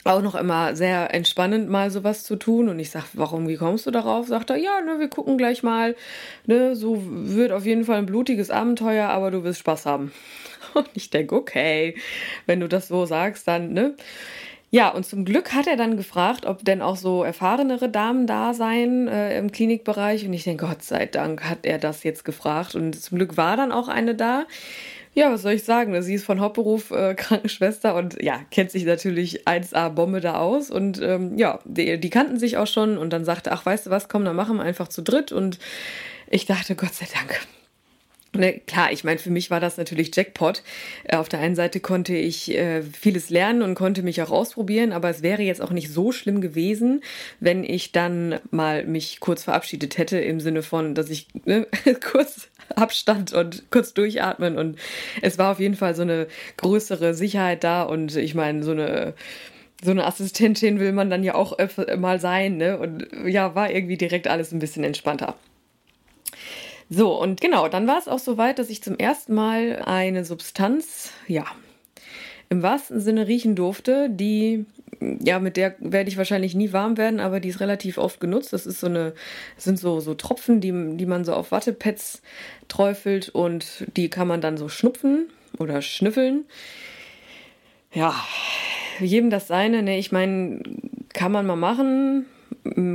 auch 0.04 0.23
noch 0.23 0.35
immer 0.35 0.75
sehr 0.75 1.14
entspannend, 1.14 1.68
mal 1.68 1.90
sowas 1.90 2.25
zu 2.25 2.37
tun. 2.37 2.68
Und 2.68 2.78
ich 2.78 2.90
sage, 2.90 3.06
warum, 3.14 3.49
wie 3.49 3.56
kommst 3.56 3.87
du 3.87 3.90
darauf? 3.90 4.26
Sagt 4.26 4.50
er, 4.50 4.56
ja, 4.56 4.80
ne, 4.80 4.99
wir 4.99 5.09
gucken 5.09 5.38
gleich 5.38 5.62
mal. 5.62 5.94
Ne, 6.47 6.75
so 6.75 7.02
wird 7.06 7.52
auf 7.52 7.64
jeden 7.64 7.85
Fall 7.85 7.99
ein 7.99 8.06
blutiges 8.06 8.50
Abenteuer, 8.50 9.09
aber 9.09 9.30
du 9.30 9.44
wirst 9.44 9.61
Spaß 9.61 9.87
haben. 9.87 10.12
Und 10.75 10.88
ich 10.94 11.11
denke, 11.11 11.35
okay, 11.35 11.97
wenn 12.47 12.61
du 12.61 12.68
das 12.68 12.88
so 12.88 13.06
sagst, 13.06 13.47
dann, 13.47 13.73
ne? 13.73 13.94
Ja, 14.75 14.88
und 14.88 15.04
zum 15.04 15.26
Glück 15.26 15.52
hat 15.52 15.66
er 15.66 15.76
dann 15.76 15.99
gefragt, 15.99 16.47
ob 16.47 16.64
denn 16.64 16.80
auch 16.80 16.97
so 16.97 17.25
erfahrenere 17.25 17.90
Damen 17.90 18.26
da 18.26 18.54
seien 18.54 19.06
äh, 19.06 19.37
im 19.37 19.52
Klinikbereich. 19.52 20.25
Und 20.25 20.32
ich 20.32 20.44
denke, 20.44 20.64
Gott 20.66 20.82
sei 20.82 21.04
Dank 21.04 21.44
hat 21.44 21.66
er 21.66 21.76
das 21.76 22.04
jetzt 22.04 22.25
gefragt. 22.25 22.75
Und 22.75 22.99
zum 22.99 23.18
Glück 23.18 23.37
war 23.37 23.59
dann 23.59 23.71
auch 23.71 23.88
eine 23.88 24.14
da. 24.14 24.47
Ja, 25.14 25.31
was 25.31 25.42
soll 25.42 25.52
ich 25.52 25.64
sagen? 25.64 26.00
Sie 26.00 26.14
ist 26.14 26.25
von 26.25 26.40
Hauptberuf 26.40 26.90
äh, 26.90 27.14
Krankenschwester 27.16 27.95
und 27.95 28.23
ja, 28.23 28.40
kennt 28.50 28.71
sich 28.71 28.85
natürlich 28.85 29.47
1A-Bombe 29.47 30.21
da 30.21 30.37
aus. 30.37 30.71
Und 30.71 31.00
ähm, 31.02 31.37
ja, 31.37 31.59
die, 31.64 31.99
die 32.00 32.11
kannten 32.11 32.38
sich 32.38 32.57
auch 32.57 32.66
schon 32.66 32.97
und 32.97 33.12
dann 33.12 33.25
sagte, 33.25 33.52
ach, 33.52 33.66
weißt 33.66 33.87
du 33.87 33.90
was, 33.90 34.09
komm, 34.09 34.25
dann 34.25 34.37
machen 34.37 34.57
wir 34.57 34.62
einfach 34.62 34.88
zu 34.88 35.02
dritt. 35.02 35.31
Und 35.31 35.59
ich 36.31 36.47
dachte, 36.47 36.75
Gott 36.75 36.95
sei 36.95 37.07
Dank, 37.14 37.47
Ne, 38.35 38.61
klar, 38.67 38.91
ich 38.93 39.05
meine, 39.05 39.19
für 39.19 39.29
mich 39.31 39.51
war 39.51 39.61
das 39.61 39.77
natürlich 39.77 40.11
Jackpot. 40.17 40.62
Äh, 41.05 41.17
auf 41.17 41.29
der 41.29 41.41
einen 41.41 41.55
Seite 41.55 41.81
konnte 41.81 42.15
ich 42.15 42.51
äh, 42.57 42.83
vieles 42.83 43.29
lernen 43.29 43.61
und 43.61 43.75
konnte 43.75 44.03
mich 44.03 44.23
auch 44.23 44.31
ausprobieren, 44.31 44.93
aber 44.93 45.11
es 45.11 45.23
wäre 45.23 45.43
jetzt 45.43 45.61
auch 45.61 45.71
nicht 45.71 45.91
so 45.93 46.12
schlimm 46.12 46.41
gewesen, 46.41 47.03
wenn 47.41 47.62
ich 47.62 47.93
dann 47.93 48.41
mal 48.51 48.87
mich 48.87 49.21
kurz 49.21 49.45
verabschiedet 49.45 49.99
hätte, 49.99 50.19
im 50.19 50.41
Sinne 50.41 50.62
von, 50.62 50.95
dass 50.95 51.11
ich 51.11 51.29
ne, 51.45 51.67
kurz 52.12 52.49
Abstand 52.75 53.35
und 53.35 53.71
kurz 53.71 53.93
durchatmen 53.93 54.57
und 54.57 54.79
es 55.21 55.37
war 55.37 55.53
auf 55.53 55.61
jeden 55.61 55.77
Fall 55.77 55.95
so 55.95 56.03
eine 56.03 56.27
größere 56.57 57.12
Sicherheit 57.12 57.65
da 57.65 57.83
und 57.83 58.17
ich 58.17 58.35
meine, 58.35 58.62
so 58.62 58.71
eine 58.71 59.12
so 59.85 59.91
eine 59.91 60.07
Assistentin 60.07 60.79
will 60.81 60.93
man 60.93 61.11
dann 61.11 61.25
ja 61.25 61.35
auch 61.35 61.59
mal 61.99 62.21
sein, 62.21 62.57
ne? 62.57 62.79
Und 62.79 63.09
ja, 63.27 63.55
war 63.57 63.71
irgendwie 63.71 63.97
direkt 63.97 64.29
alles 64.29 64.53
ein 64.53 64.61
bisschen 64.61 64.85
entspannter. 64.85 65.35
So, 66.94 67.18
und 67.18 67.40
genau, 67.40 67.68
dann 67.68 67.87
war 67.87 67.99
es 67.99 68.06
auch 68.06 68.18
so 68.18 68.37
weit, 68.37 68.58
dass 68.58 68.68
ich 68.68 68.82
zum 68.82 68.99
ersten 68.99 69.32
Mal 69.32 69.82
eine 69.87 70.26
Substanz, 70.26 71.11
ja, 71.26 71.46
im 72.50 72.62
wahrsten 72.62 73.00
Sinne 73.00 73.26
riechen 73.28 73.56
durfte, 73.56 74.11
die, 74.11 74.66
ja, 75.00 75.38
mit 75.38 75.56
der 75.56 75.75
werde 75.78 76.11
ich 76.11 76.18
wahrscheinlich 76.18 76.54
nie 76.54 76.75
warm 76.75 76.99
werden, 76.99 77.18
aber 77.18 77.40
die 77.40 77.49
ist 77.49 77.61
relativ 77.61 77.96
oft 77.96 78.20
genutzt. 78.20 78.52
Das 78.52 78.66
ist 78.66 78.80
so 78.80 78.88
eine, 78.88 79.14
sind 79.56 79.78
so, 79.78 80.00
so 80.00 80.12
Tropfen, 80.12 80.61
die, 80.61 80.99
die 80.99 81.06
man 81.06 81.25
so 81.25 81.32
auf 81.32 81.50
Wattepads 81.50 82.20
träufelt 82.68 83.30
und 83.30 83.87
die 83.96 84.11
kann 84.11 84.28
man 84.28 84.42
dann 84.42 84.58
so 84.58 84.68
schnupfen 84.68 85.30
oder 85.58 85.80
schnüffeln. 85.80 86.44
Ja, 87.94 88.14
jedem 89.00 89.30
das 89.30 89.49
seine, 89.49 89.82
ne, 89.82 89.99
ich 89.99 90.12
meine, 90.12 90.62
kann 91.14 91.32
man 91.32 91.46
mal 91.46 91.56
machen, 91.56 92.26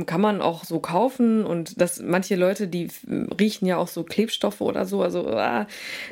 kann 0.06 0.20
man 0.20 0.40
auch 0.40 0.64
so 0.64 0.80
kaufen 0.80 1.44
und 1.44 1.80
das 1.80 2.00
manche 2.00 2.36
Leute, 2.36 2.68
die 2.68 2.88
riechen 3.38 3.66
ja 3.66 3.76
auch 3.76 3.88
so 3.88 4.02
Klebstoffe 4.02 4.62
oder 4.62 4.86
so. 4.86 5.02
Also 5.02 5.28
ah, 5.28 5.66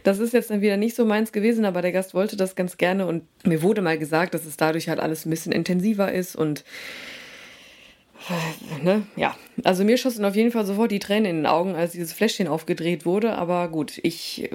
das 0.05 0.19
ist 0.19 0.35
jetzt 0.35 0.51
dann 0.51 0.61
wieder 0.61 0.77
nicht 0.77 0.95
so 0.95 1.07
meins 1.07 1.33
gewesen, 1.33 1.65
aber 1.65 1.81
der 1.81 1.93
Gast 1.93 2.13
wollte 2.13 2.37
das 2.37 2.55
ganz 2.55 2.77
gerne 2.77 3.07
und 3.07 3.23
mir 3.45 3.63
wurde 3.63 3.81
mal 3.81 3.99
gesagt, 3.99 4.35
dass 4.35 4.45
es 4.45 4.59
dadurch 4.59 4.89
halt 4.91 5.01
alles 5.01 5.25
ein 5.25 5.31
bisschen 5.31 5.53
intensiver 5.53 6.13
ist 6.13 6.37
und 6.37 6.65
äh, 8.29 8.85
ne, 8.85 9.07
ja, 9.17 9.35
also 9.65 9.85
mir 9.85 9.97
schossen 9.97 10.25
auf 10.27 10.37
jeden 10.37 10.51
Fall 10.51 10.67
sofort 10.67 10.91
die 10.91 10.99
Tränen 10.99 11.27
in 11.27 11.37
den 11.37 11.47
Augen, 11.47 11.75
als 11.75 11.93
dieses 11.93 12.13
Fläschchen 12.13 12.49
aufgedreht 12.49 13.07
wurde, 13.07 13.39
aber 13.39 13.69
gut, 13.69 13.99
ich 14.03 14.51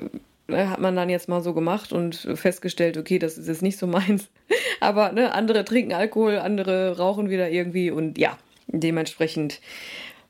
äh, 0.48 0.66
hat 0.68 0.80
man 0.80 0.96
dann 0.96 1.10
jetzt 1.10 1.28
mal 1.28 1.42
so 1.42 1.54
gemacht 1.54 1.92
und 1.92 2.16
festgestellt, 2.36 2.98
okay, 2.98 3.18
das 3.18 3.40
ist 3.40 3.48
jetzt 3.48 3.62
nicht 3.62 3.80
so 3.80 3.88
meins. 3.88 4.30
Aber 4.80 5.12
ne, 5.12 5.34
andere 5.34 5.64
trinken 5.64 5.94
Alkohol, 5.94 6.38
andere 6.38 6.98
rauchen 6.98 7.30
wieder 7.30 7.50
irgendwie 7.50 7.92
und 7.92 8.18
ja, 8.18 8.38
Dementsprechend 8.72 9.60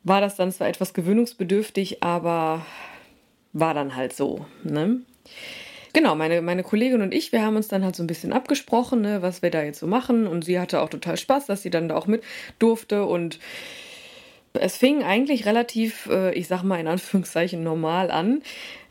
war 0.04 0.22
das 0.22 0.36
dann 0.36 0.52
zwar 0.52 0.68
etwas 0.68 0.94
gewöhnungsbedürftig, 0.94 2.04
aber 2.04 2.66
war 3.54 3.74
dann 3.74 3.96
halt 3.96 4.14
so. 4.14 4.46
Ne? 4.64 5.02
Genau, 5.94 6.16
meine, 6.16 6.42
meine 6.42 6.64
Kollegin 6.64 7.02
und 7.02 7.14
ich, 7.14 7.32
wir 7.32 7.44
haben 7.44 7.58
uns 7.58 7.68
dann 7.68 7.84
halt 7.84 7.96
so 7.96 8.04
ein 8.04 8.08
bisschen 8.08 8.32
abgesprochen, 8.32 9.02
ne, 9.02 9.22
was 9.22 9.42
wir 9.42 9.52
da 9.52 9.62
jetzt 9.62 9.80
so 9.80 9.88
machen. 9.88 10.26
Und 10.26 10.46
sie 10.46 10.60
hatte 10.60 10.82
auch 10.82 10.90
total 10.90 11.18
Spaß, 11.18 11.48
dass 11.48 11.64
sie 11.64 11.70
dann 11.70 11.90
da 11.90 11.96
auch 11.96 12.08
mit 12.08 12.24
durfte. 12.60 13.06
Und 13.06 13.40
es 14.54 14.78
fing 14.78 15.04
eigentlich 15.04 15.46
relativ, 15.46 16.08
äh, 16.08 16.34
ich 16.34 16.48
sag 16.48 16.64
mal 16.64 16.80
in 16.80 16.88
Anführungszeichen, 16.88 17.62
normal 17.62 18.10
an. 18.10 18.42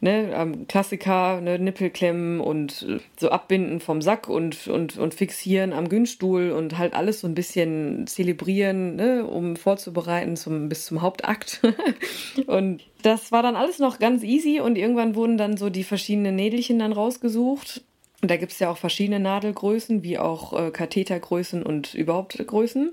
Ne? 0.03 0.65
Klassiker, 0.67 1.41
ne? 1.41 1.59
Nippelklemmen 1.59 2.41
und 2.41 2.87
äh, 2.89 3.01
so 3.19 3.29
abbinden 3.29 3.81
vom 3.81 4.01
Sack 4.01 4.29
und, 4.29 4.67
und, 4.67 4.97
und 4.97 5.13
fixieren 5.13 5.73
am 5.75 5.89
Günststuhl 5.89 6.53
und 6.53 6.79
halt 6.79 6.95
alles 6.95 7.21
so 7.21 7.27
ein 7.27 7.35
bisschen 7.35 8.07
zelebrieren, 8.07 8.97
ne? 8.97 9.27
um 9.27 9.57
vorzubereiten 9.57 10.37
zum, 10.37 10.71
bis 10.71 10.87
zum 10.87 11.03
Hauptakt. 11.03 11.61
und 12.47 12.83
das 13.03 13.31
war 13.31 13.43
dann 13.43 13.57
alles 13.57 13.79
noch 13.79 13.99
ganz 13.99 14.23
easy 14.23 14.61
und 14.61 14.79
irgendwann 14.79 15.15
wurden 15.15 15.37
dann 15.37 15.57
so 15.57 15.69
die 15.69 15.85
verschiedenen 15.85 16.35
Nädelchen 16.35 16.79
dann 16.79 16.93
rausgesucht. 16.93 17.83
Und 18.23 18.31
da 18.31 18.37
gibt 18.37 18.53
es 18.53 18.59
ja 18.59 18.71
auch 18.71 18.77
verschiedene 18.77 19.21
Nadelgrößen, 19.21 20.03
wie 20.03 20.19
auch 20.19 20.53
äh, 20.53 20.71
Kathetergrößen 20.71 21.63
und 21.63 21.95
überhaupt 21.95 22.39
Größen. 22.47 22.93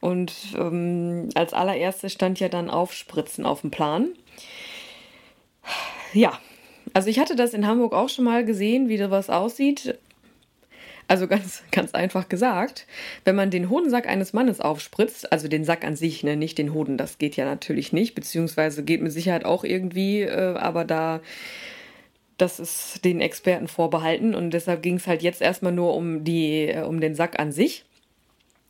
Und 0.00 0.32
ähm, 0.58 1.30
als 1.34 1.54
allererstes 1.54 2.12
stand 2.12 2.40
ja 2.40 2.50
dann 2.50 2.68
Aufspritzen 2.68 3.46
auf 3.46 3.62
dem 3.62 3.70
Plan. 3.70 4.08
Ja, 6.14 6.38
also 6.92 7.08
ich 7.08 7.18
hatte 7.18 7.36
das 7.36 7.54
in 7.54 7.66
Hamburg 7.66 7.92
auch 7.92 8.08
schon 8.08 8.24
mal 8.24 8.44
gesehen, 8.44 8.88
wie 8.88 8.96
sowas 8.96 9.28
aussieht. 9.28 9.98
Also 11.08 11.26
ganz, 11.26 11.62
ganz 11.70 11.92
einfach 11.92 12.28
gesagt, 12.28 12.86
wenn 13.24 13.34
man 13.34 13.50
den 13.50 13.68
Hodensack 13.68 14.06
eines 14.06 14.32
Mannes 14.32 14.60
aufspritzt, 14.60 15.32
also 15.32 15.48
den 15.48 15.64
Sack 15.64 15.84
an 15.84 15.96
sich, 15.96 16.22
ne, 16.22 16.36
nicht 16.36 16.56
den 16.56 16.72
Hoden, 16.72 16.96
das 16.96 17.18
geht 17.18 17.36
ja 17.36 17.44
natürlich 17.44 17.92
nicht, 17.92 18.14
beziehungsweise 18.14 18.84
geht 18.84 19.02
mit 19.02 19.12
Sicherheit 19.12 19.44
auch 19.44 19.64
irgendwie, 19.64 20.22
äh, 20.22 20.56
aber 20.56 20.84
da, 20.84 21.20
das 22.38 22.60
ist 22.60 23.04
den 23.04 23.20
Experten 23.20 23.68
vorbehalten 23.68 24.34
und 24.34 24.52
deshalb 24.52 24.82
ging 24.82 24.96
es 24.96 25.06
halt 25.06 25.22
jetzt 25.22 25.42
erstmal 25.42 25.72
nur 25.72 25.94
um 25.94 26.24
die, 26.24 26.68
äh, 26.68 26.82
um 26.82 27.00
den 27.00 27.14
Sack 27.14 27.38
an 27.38 27.52
sich. 27.52 27.84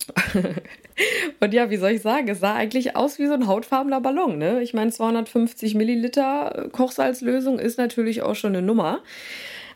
Und 1.41 1.55
ja, 1.55 1.71
wie 1.71 1.77
soll 1.77 1.93
ich 1.93 2.03
sagen, 2.03 2.29
es 2.29 2.41
sah 2.41 2.55
eigentlich 2.55 2.97
aus 2.97 3.19
wie 3.19 3.27
so 3.27 3.35
ein 3.35 3.47
hautfarbener 3.47 4.01
Ballon. 4.01 4.39
Ne? 4.39 4.63
Ich 4.63 4.75
meine, 4.75 4.91
250 4.91 5.75
Milliliter 5.75 6.69
Kochsalzlösung 6.73 7.59
ist 7.59 7.79
natürlich 7.79 8.23
auch 8.23 8.35
schon 8.35 8.55
eine 8.55 8.65
Nummer. 8.65 9.01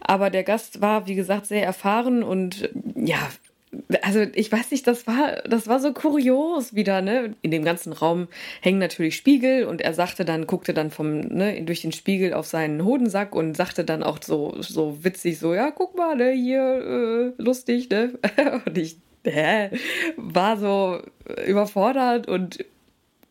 Aber 0.00 0.30
der 0.30 0.44
Gast 0.44 0.80
war, 0.80 1.06
wie 1.06 1.14
gesagt, 1.14 1.46
sehr 1.46 1.64
erfahren 1.64 2.22
und 2.22 2.70
ja, 2.94 3.18
also 4.02 4.20
ich 4.34 4.50
weiß 4.50 4.70
nicht, 4.70 4.86
das 4.86 5.06
war, 5.06 5.42
das 5.42 5.66
war 5.66 5.80
so 5.80 5.92
kurios 5.92 6.74
wieder, 6.74 7.02
ne? 7.02 7.34
In 7.42 7.50
dem 7.50 7.64
ganzen 7.64 7.92
Raum 7.92 8.28
hängen 8.60 8.78
natürlich 8.78 9.16
Spiegel 9.16 9.64
und 9.64 9.80
er 9.80 9.92
sagte 9.94 10.24
dann, 10.24 10.46
guckte 10.46 10.72
dann 10.72 10.90
vom, 10.90 11.20
ne, 11.20 11.62
durch 11.62 11.82
den 11.82 11.92
Spiegel 11.92 12.32
auf 12.32 12.46
seinen 12.46 12.84
Hodensack 12.84 13.34
und 13.34 13.56
sagte 13.56 13.84
dann 13.84 14.02
auch 14.02 14.18
so, 14.22 14.56
so 14.60 15.04
witzig, 15.04 15.38
so, 15.38 15.54
ja, 15.54 15.70
guck 15.70 15.96
mal, 15.96 16.16
ne, 16.16 16.30
hier, 16.30 17.34
äh, 17.38 17.42
lustig, 17.42 17.90
ne? 17.90 18.18
Und 18.66 18.78
ich 18.78 18.98
hä, 19.24 19.70
war 20.16 20.56
so 20.56 21.00
überfordert 21.46 22.28
und 22.28 22.64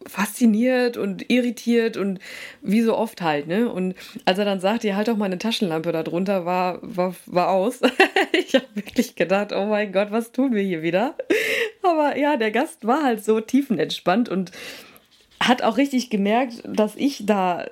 fasziniert 0.07 0.97
und 0.97 1.29
irritiert 1.29 1.97
und 1.97 2.19
wie 2.61 2.81
so 2.81 2.95
oft 2.95 3.21
halt, 3.21 3.47
ne? 3.47 3.69
Und 3.69 3.95
als 4.25 4.39
er 4.39 4.45
dann 4.45 4.59
sagte, 4.59 4.87
ja, 4.87 4.95
halt 4.95 5.07
doch 5.07 5.17
mal 5.17 5.25
eine 5.25 5.37
Taschenlampe 5.37 5.91
da 5.91 6.03
drunter, 6.03 6.45
war, 6.45 6.79
war, 6.81 7.13
war 7.25 7.49
aus. 7.49 7.81
ich 8.31 8.55
habe 8.55 8.65
wirklich 8.73 9.15
gedacht, 9.15 9.51
oh 9.53 9.65
mein 9.65 9.91
Gott, 9.91 10.11
was 10.11 10.31
tun 10.31 10.53
wir 10.53 10.63
hier 10.63 10.81
wieder? 10.81 11.15
Aber 11.83 12.17
ja, 12.17 12.37
der 12.37 12.51
Gast 12.51 12.85
war 12.85 13.03
halt 13.03 13.23
so 13.23 13.39
tiefenentspannt 13.39 14.29
und 14.29 14.51
hat 15.39 15.61
auch 15.61 15.77
richtig 15.77 16.09
gemerkt, 16.09 16.63
dass 16.65 16.95
ich 16.95 17.25
da 17.25 17.65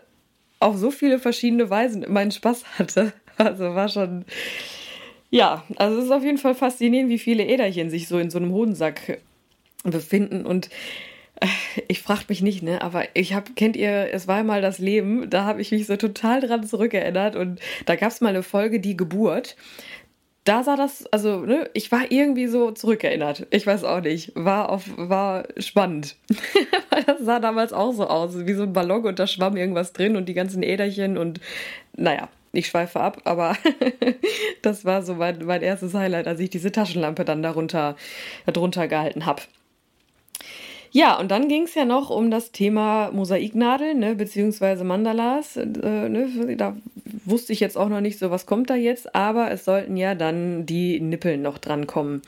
auf 0.59 0.77
so 0.77 0.91
viele 0.91 1.19
verschiedene 1.19 1.69
Weisen 1.69 2.05
meinen 2.09 2.31
Spaß 2.31 2.63
hatte. 2.79 3.13
Also 3.37 3.75
war 3.75 3.89
schon, 3.89 4.25
ja, 5.29 5.63
also 5.75 5.97
es 5.97 6.05
ist 6.05 6.11
auf 6.11 6.23
jeden 6.23 6.37
Fall 6.37 6.55
faszinierend, 6.55 7.09
wie 7.09 7.19
viele 7.19 7.45
Äderchen 7.45 7.89
sich 7.89 8.07
so 8.07 8.19
in 8.19 8.29
so 8.29 8.37
einem 8.37 8.51
Hodensack 8.51 9.19
befinden 9.83 10.45
und 10.45 10.69
äh, 11.39 11.47
ich 11.87 12.01
frage 12.01 12.25
mich 12.29 12.41
nicht, 12.41 12.63
ne, 12.63 12.81
aber 12.81 13.03
ich 13.13 13.33
habe, 13.33 13.51
kennt 13.55 13.75
ihr, 13.75 14.13
es 14.13 14.27
war 14.27 14.43
mal 14.43 14.61
das 14.61 14.79
Leben, 14.79 15.29
da 15.29 15.45
habe 15.45 15.61
ich 15.61 15.71
mich 15.71 15.87
so 15.87 15.97
total 15.97 16.41
dran 16.41 16.65
zurückerinnert 16.65 17.35
und 17.35 17.59
da 17.85 17.95
gab 17.95 18.11
es 18.11 18.21
mal 18.21 18.29
eine 18.29 18.43
Folge, 18.43 18.79
die 18.79 18.97
Geburt. 18.97 19.55
Da 20.45 20.63
sah 20.63 20.75
das, 20.75 21.07
also, 21.07 21.39
ne, 21.39 21.69
ich 21.73 21.91
war 21.91 22.11
irgendwie 22.11 22.45
so 22.45 22.69
zurückerinnert. 22.69 23.47
Ich 23.49 23.65
weiß 23.65 23.83
auch 23.83 24.01
nicht. 24.01 24.31
War 24.35 24.69
auf, 24.69 24.83
war 24.95 25.45
spannend. 25.57 26.17
Weil 26.91 27.03
das 27.03 27.21
sah 27.21 27.39
damals 27.39 27.73
auch 27.73 27.93
so 27.93 28.05
aus, 28.07 28.45
wie 28.45 28.53
so 28.53 28.61
ein 28.61 28.73
Ballon 28.73 29.05
und 29.05 29.17
da 29.17 29.25
schwamm 29.25 29.57
irgendwas 29.57 29.91
drin 29.91 30.15
und 30.15 30.29
die 30.29 30.35
ganzen 30.35 30.61
Äderchen 30.61 31.17
und 31.17 31.39
naja, 31.97 32.29
ich 32.55 32.67
schweife 32.67 32.99
ab, 32.99 33.21
aber 33.23 33.57
das 34.61 34.85
war 34.85 35.03
so 35.03 35.15
mein, 35.15 35.43
mein 35.45 35.61
erstes 35.61 35.93
Highlight, 35.93 36.27
als 36.27 36.39
ich 36.39 36.49
diese 36.49 36.71
Taschenlampe 36.71 37.25
dann 37.25 37.43
darunter, 37.43 37.95
darunter 38.45 38.87
gehalten 38.87 39.25
habe. 39.25 39.41
Ja, 40.91 41.19
und 41.19 41.29
dann 41.29 41.49
ging 41.49 41.63
es 41.63 41.75
ja 41.75 41.83
noch 41.83 42.09
um 42.09 42.31
das 42.31 42.53
Thema 42.53 43.11
Mosaiknadeln, 43.11 43.99
ne, 43.99 44.15
beziehungsweise 44.15 44.85
Mandalas. 44.85 45.57
Äh, 45.57 45.65
ne, 45.65 46.55
da 46.55 46.77
wusste 47.25 47.51
ich 47.51 47.59
jetzt 47.59 47.77
auch 47.77 47.89
noch 47.89 47.99
nicht 47.99 48.17
so, 48.17 48.31
was 48.31 48.45
kommt 48.45 48.69
da 48.69 48.75
jetzt, 48.75 49.13
aber 49.13 49.51
es 49.51 49.65
sollten 49.65 49.97
ja 49.97 50.15
dann 50.15 50.65
die 50.65 51.01
Nippel 51.01 51.37
noch 51.37 51.57
dran 51.57 51.85
kommen. 51.85 52.21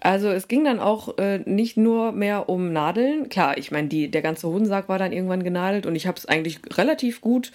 Also 0.00 0.28
es 0.28 0.48
ging 0.48 0.64
dann 0.64 0.80
auch 0.80 1.18
äh, 1.18 1.38
nicht 1.38 1.76
nur 1.76 2.12
mehr 2.12 2.48
um 2.48 2.72
Nadeln. 2.72 3.28
Klar, 3.28 3.58
ich 3.58 3.70
meine, 3.70 3.88
der 3.88 4.22
ganze 4.22 4.48
Hodensack 4.48 4.88
war 4.88 4.98
dann 4.98 5.12
irgendwann 5.12 5.42
genadelt 5.42 5.86
und 5.86 5.96
ich 5.96 6.06
habe 6.06 6.18
es 6.18 6.26
eigentlich 6.26 6.60
relativ 6.76 7.20
gut 7.20 7.52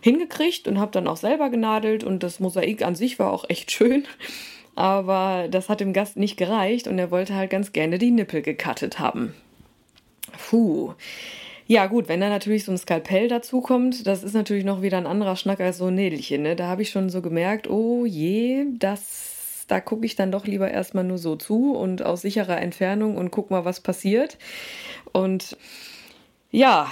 hingekriegt 0.00 0.68
und 0.68 0.78
habe 0.78 0.92
dann 0.92 1.08
auch 1.08 1.16
selber 1.16 1.50
genadelt 1.50 2.04
und 2.04 2.22
das 2.22 2.40
Mosaik 2.40 2.82
an 2.84 2.94
sich 2.94 3.18
war 3.18 3.32
auch 3.32 3.48
echt 3.48 3.70
schön. 3.72 4.04
Aber 4.76 5.46
das 5.50 5.68
hat 5.68 5.80
dem 5.80 5.92
Gast 5.92 6.16
nicht 6.16 6.36
gereicht 6.36 6.88
und 6.88 6.98
er 6.98 7.10
wollte 7.10 7.34
halt 7.34 7.50
ganz 7.50 7.72
gerne 7.72 7.98
die 7.98 8.10
Nippel 8.10 8.42
gekattet 8.42 8.98
haben. 8.98 9.34
Puh. 10.48 10.94
Ja, 11.66 11.86
gut, 11.86 12.08
wenn 12.08 12.20
da 12.20 12.28
natürlich 12.28 12.64
so 12.64 12.72
ein 12.72 12.78
Skalpell 12.78 13.28
dazukommt, 13.28 14.06
das 14.06 14.22
ist 14.22 14.34
natürlich 14.34 14.64
noch 14.64 14.82
wieder 14.82 14.98
ein 14.98 15.06
anderer 15.06 15.36
Schnack 15.36 15.60
als 15.60 15.78
so 15.78 15.86
ein 15.86 15.94
Nädelchen. 15.94 16.42
Ne? 16.42 16.56
Da 16.56 16.66
habe 16.66 16.82
ich 16.82 16.90
schon 16.90 17.08
so 17.08 17.22
gemerkt, 17.22 17.70
oh 17.70 18.04
je, 18.04 18.66
das 18.78 19.33
da 19.66 19.80
gucke 19.80 20.06
ich 20.06 20.16
dann 20.16 20.32
doch 20.32 20.46
lieber 20.46 20.70
erstmal 20.70 21.04
nur 21.04 21.18
so 21.18 21.36
zu 21.36 21.74
und 21.74 22.02
aus 22.02 22.22
sicherer 22.22 22.60
Entfernung 22.60 23.16
und 23.16 23.30
guck 23.30 23.50
mal, 23.50 23.64
was 23.64 23.80
passiert. 23.80 24.38
Und 25.12 25.56
ja, 26.50 26.88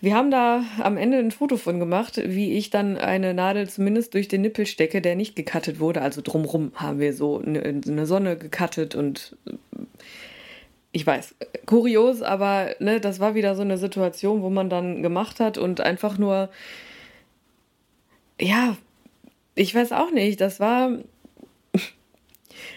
wir 0.00 0.14
haben 0.14 0.30
da 0.30 0.64
am 0.80 0.96
Ende 0.96 1.18
ein 1.18 1.30
Foto 1.30 1.56
von 1.56 1.78
gemacht, 1.78 2.20
wie 2.24 2.52
ich 2.52 2.70
dann 2.70 2.96
eine 2.96 3.34
Nadel 3.34 3.68
zumindest 3.68 4.14
durch 4.14 4.26
den 4.26 4.40
Nippel 4.40 4.66
stecke, 4.66 5.02
der 5.02 5.16
nicht 5.16 5.36
gekattet 5.36 5.80
wurde. 5.80 6.00
Also 6.00 6.22
drumrum 6.22 6.72
haben 6.74 6.98
wir 6.98 7.12
so 7.12 7.38
eine, 7.38 8.06
Sonne 8.06 8.36
gekattet 8.36 8.94
und 8.94 9.36
ich 10.92 11.06
weiß, 11.06 11.34
kurios, 11.66 12.22
aber 12.22 12.74
ne, 12.78 13.00
das 13.00 13.20
war 13.20 13.34
wieder 13.34 13.54
so 13.54 13.62
eine 13.62 13.78
Situation, 13.78 14.42
wo 14.42 14.50
man 14.50 14.68
dann 14.68 15.02
gemacht 15.02 15.40
hat 15.40 15.58
und 15.58 15.80
einfach 15.80 16.18
nur, 16.18 16.50
ja, 18.40 18.76
ich 19.54 19.74
weiß 19.74 19.92
auch 19.92 20.10
nicht, 20.10 20.40
das 20.40 20.58
war 20.58 20.98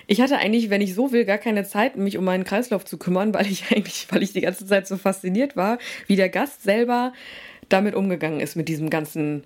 ich 0.07 0.21
hatte 0.21 0.38
eigentlich, 0.38 0.69
wenn 0.69 0.81
ich 0.81 0.93
so 0.93 1.12
will, 1.12 1.25
gar 1.25 1.38
keine 1.38 1.63
Zeit, 1.63 1.97
mich 1.97 2.17
um 2.17 2.25
meinen 2.25 2.43
Kreislauf 2.43 2.85
zu 2.85 2.97
kümmern, 2.97 3.33
weil 3.33 3.47
ich 3.47 3.71
eigentlich, 3.71 4.07
weil 4.09 4.24
ich 4.24 4.33
die 4.33 4.41
ganze 4.41 4.65
Zeit 4.65 4.88
so 4.88 4.97
fasziniert 4.97 5.55
war, 5.55 5.77
wie 6.07 6.15
der 6.15 6.29
Gast 6.29 6.63
selber 6.63 7.13
damit 7.69 7.95
umgegangen 7.95 8.39
ist, 8.39 8.55
mit 8.55 8.69
diesem 8.69 8.89
ganzen 8.89 9.43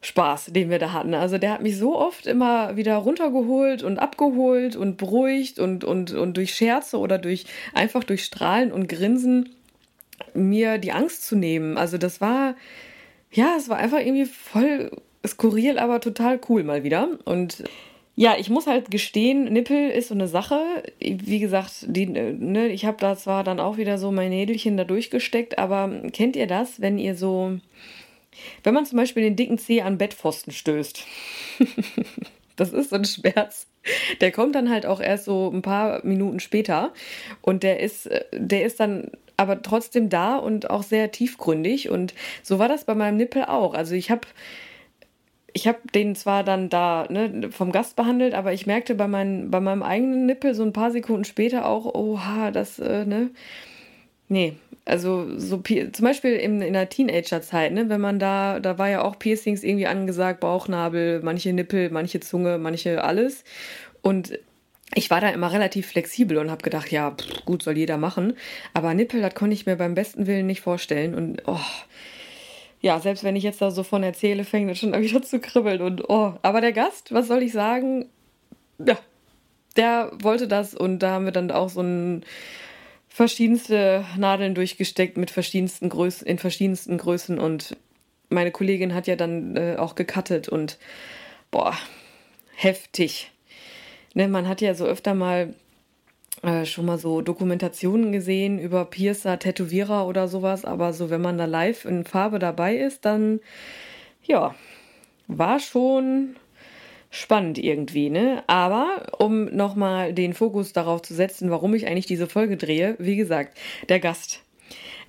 Spaß, 0.00 0.46
den 0.46 0.68
wir 0.68 0.80
da 0.80 0.92
hatten. 0.92 1.14
Also 1.14 1.38
der 1.38 1.52
hat 1.52 1.62
mich 1.62 1.78
so 1.78 1.96
oft 1.96 2.26
immer 2.26 2.76
wieder 2.76 2.96
runtergeholt 2.96 3.84
und 3.84 4.00
abgeholt 4.00 4.74
und 4.74 4.96
beruhigt 4.96 5.60
und, 5.60 5.84
und, 5.84 6.12
und 6.12 6.36
durch 6.36 6.54
Scherze 6.54 6.98
oder 6.98 7.18
durch 7.18 7.46
einfach 7.72 8.02
durch 8.02 8.24
Strahlen 8.24 8.72
und 8.72 8.88
Grinsen 8.88 9.50
mir 10.34 10.78
die 10.78 10.90
Angst 10.90 11.24
zu 11.24 11.36
nehmen. 11.36 11.78
Also 11.78 11.98
das 11.98 12.20
war, 12.20 12.56
ja, 13.30 13.54
es 13.56 13.68
war 13.68 13.76
einfach 13.76 14.00
irgendwie 14.00 14.26
voll 14.26 14.90
skurril, 15.24 15.78
aber 15.78 16.00
total 16.00 16.40
cool 16.48 16.64
mal 16.64 16.82
wieder. 16.82 17.08
Und 17.24 17.62
ja, 18.14 18.36
ich 18.38 18.50
muss 18.50 18.66
halt 18.66 18.90
gestehen, 18.90 19.44
Nippel 19.44 19.90
ist 19.90 20.08
so 20.08 20.14
eine 20.14 20.28
Sache. 20.28 20.60
Wie 21.00 21.38
gesagt, 21.38 21.86
die, 21.88 22.06
ne, 22.06 22.68
ich 22.68 22.84
habe 22.84 22.98
da 22.98 23.16
zwar 23.16 23.42
dann 23.42 23.60
auch 23.60 23.78
wieder 23.78 23.96
so 23.98 24.12
mein 24.12 24.30
Nädelchen 24.30 24.76
da 24.76 24.84
durchgesteckt, 24.84 25.58
aber 25.58 25.90
kennt 26.12 26.36
ihr 26.36 26.46
das, 26.46 26.80
wenn 26.80 26.98
ihr 26.98 27.16
so 27.16 27.58
wenn 28.62 28.74
man 28.74 28.86
zum 28.86 28.96
Beispiel 28.96 29.22
den 29.22 29.36
dicken 29.36 29.58
Zeh 29.58 29.82
an 29.82 29.98
Bettpfosten 29.98 30.52
stößt, 30.52 31.04
das 32.56 32.72
ist 32.72 32.90
so 32.90 32.96
ein 32.96 33.04
Schmerz. 33.04 33.66
Der 34.20 34.30
kommt 34.30 34.54
dann 34.54 34.70
halt 34.70 34.86
auch 34.86 35.00
erst 35.00 35.24
so 35.24 35.50
ein 35.52 35.62
paar 35.62 36.04
Minuten 36.04 36.40
später 36.40 36.92
und 37.40 37.62
der 37.62 37.80
ist, 37.80 38.08
der 38.32 38.64
ist 38.64 38.78
dann 38.78 39.10
aber 39.36 39.60
trotzdem 39.62 40.08
da 40.08 40.36
und 40.36 40.70
auch 40.70 40.84
sehr 40.84 41.10
tiefgründig 41.10 41.88
und 41.88 42.14
so 42.42 42.58
war 42.58 42.68
das 42.68 42.84
bei 42.84 42.94
meinem 42.94 43.16
Nippel 43.16 43.44
auch. 43.44 43.74
Also 43.74 43.94
ich 43.94 44.10
habe 44.10 44.28
ich 45.52 45.68
habe 45.68 45.78
den 45.94 46.14
zwar 46.14 46.44
dann 46.44 46.68
da 46.68 47.06
ne, 47.08 47.50
vom 47.50 47.72
Gast 47.72 47.96
behandelt, 47.96 48.34
aber 48.34 48.52
ich 48.52 48.66
merkte 48.66 48.94
bei, 48.94 49.08
mein, 49.08 49.50
bei 49.50 49.60
meinem 49.60 49.82
eigenen 49.82 50.26
Nippel 50.26 50.54
so 50.54 50.62
ein 50.62 50.72
paar 50.72 50.90
Sekunden 50.90 51.24
später 51.24 51.66
auch, 51.66 51.94
oha, 51.94 52.50
das, 52.50 52.78
äh, 52.78 53.04
ne, 53.04 53.30
nee, 54.28 54.54
also 54.84 55.38
so 55.38 55.58
zum 55.60 56.04
Beispiel 56.04 56.32
in, 56.32 56.60
in 56.60 56.72
der 56.72 56.88
Teenagerzeit, 56.88 57.72
ne, 57.72 57.88
wenn 57.88 58.00
man 58.00 58.18
da, 58.18 58.60
da 58.60 58.78
war 58.78 58.88
ja 58.88 59.02
auch 59.02 59.18
Piercings 59.18 59.62
irgendwie 59.62 59.86
angesagt, 59.86 60.40
Bauchnabel, 60.40 61.20
manche 61.22 61.52
Nippel, 61.52 61.90
manche 61.90 62.20
Zunge, 62.20 62.58
manche 62.58 63.04
alles. 63.04 63.44
Und 64.00 64.38
ich 64.94 65.10
war 65.10 65.20
da 65.20 65.30
immer 65.30 65.52
relativ 65.52 65.86
flexibel 65.86 66.38
und 66.38 66.50
habe 66.50 66.62
gedacht, 66.62 66.90
ja, 66.90 67.12
pff, 67.12 67.44
gut, 67.44 67.62
soll 67.62 67.78
jeder 67.78 67.96
machen. 67.96 68.34
Aber 68.74 68.92
Nippel, 68.94 69.20
das 69.20 69.34
konnte 69.34 69.54
ich 69.54 69.66
mir 69.66 69.76
beim 69.76 69.94
besten 69.94 70.26
Willen 70.26 70.46
nicht 70.46 70.60
vorstellen. 70.60 71.14
Und 71.14 71.42
oh, 71.46 71.58
ja, 72.82 72.98
selbst 72.98 73.22
wenn 73.24 73.36
ich 73.36 73.44
jetzt 73.44 73.62
da 73.62 73.70
so 73.70 73.84
von 73.84 74.02
erzähle, 74.02 74.44
fängt 74.44 74.68
das 74.68 74.78
schon 74.78 74.92
wieder 75.00 75.22
zu 75.22 75.40
kribbeln. 75.40 75.80
Und 75.80 76.08
oh, 76.10 76.34
aber 76.42 76.60
der 76.60 76.72
Gast, 76.72 77.12
was 77.14 77.28
soll 77.28 77.42
ich 77.42 77.52
sagen? 77.52 78.06
Ja, 78.84 78.98
der 79.76 80.12
wollte 80.20 80.48
das 80.48 80.74
und 80.74 80.98
da 80.98 81.12
haben 81.12 81.24
wir 81.24 81.32
dann 81.32 81.50
auch 81.50 81.70
so 81.70 81.80
ein 81.80 82.24
verschiedenste 83.08 84.04
Nadeln 84.18 84.54
durchgesteckt 84.54 85.16
mit 85.16 85.30
verschiedensten 85.30 85.88
Größen, 85.88 86.26
in 86.26 86.38
verschiedensten 86.38 86.98
Größen 86.98 87.38
und 87.38 87.76
meine 88.30 88.50
Kollegin 88.50 88.94
hat 88.94 89.06
ja 89.06 89.16
dann 89.16 89.56
äh, 89.56 89.76
auch 89.78 89.94
gecuttet 89.94 90.48
und 90.48 90.78
boah, 91.50 91.76
heftig. 92.54 93.30
Ne, 94.14 94.28
man 94.28 94.48
hat 94.48 94.60
ja 94.60 94.74
so 94.74 94.86
öfter 94.86 95.14
mal 95.14 95.54
äh, 96.42 96.64
schon 96.64 96.86
mal 96.86 96.98
so 96.98 97.20
Dokumentationen 97.20 98.12
gesehen 98.12 98.58
über 98.58 98.84
Piercer, 98.84 99.38
Tätowierer 99.38 100.06
oder 100.06 100.28
sowas, 100.28 100.64
aber 100.64 100.92
so 100.92 101.10
wenn 101.10 101.20
man 101.20 101.38
da 101.38 101.44
live 101.44 101.84
in 101.84 102.04
Farbe 102.04 102.38
dabei 102.38 102.76
ist, 102.76 103.04
dann 103.04 103.40
ja, 104.24 104.54
war 105.28 105.60
schon 105.60 106.36
spannend 107.10 107.58
irgendwie, 107.58 108.08
ne? 108.08 108.42
Aber 108.46 109.12
um 109.18 109.44
nochmal 109.54 110.14
den 110.14 110.32
Fokus 110.32 110.72
darauf 110.72 111.02
zu 111.02 111.14
setzen, 111.14 111.50
warum 111.50 111.74
ich 111.74 111.86
eigentlich 111.86 112.06
diese 112.06 112.26
Folge 112.26 112.56
drehe, 112.56 112.96
wie 112.98 113.16
gesagt, 113.16 113.58
der 113.88 114.00
Gast. 114.00 114.42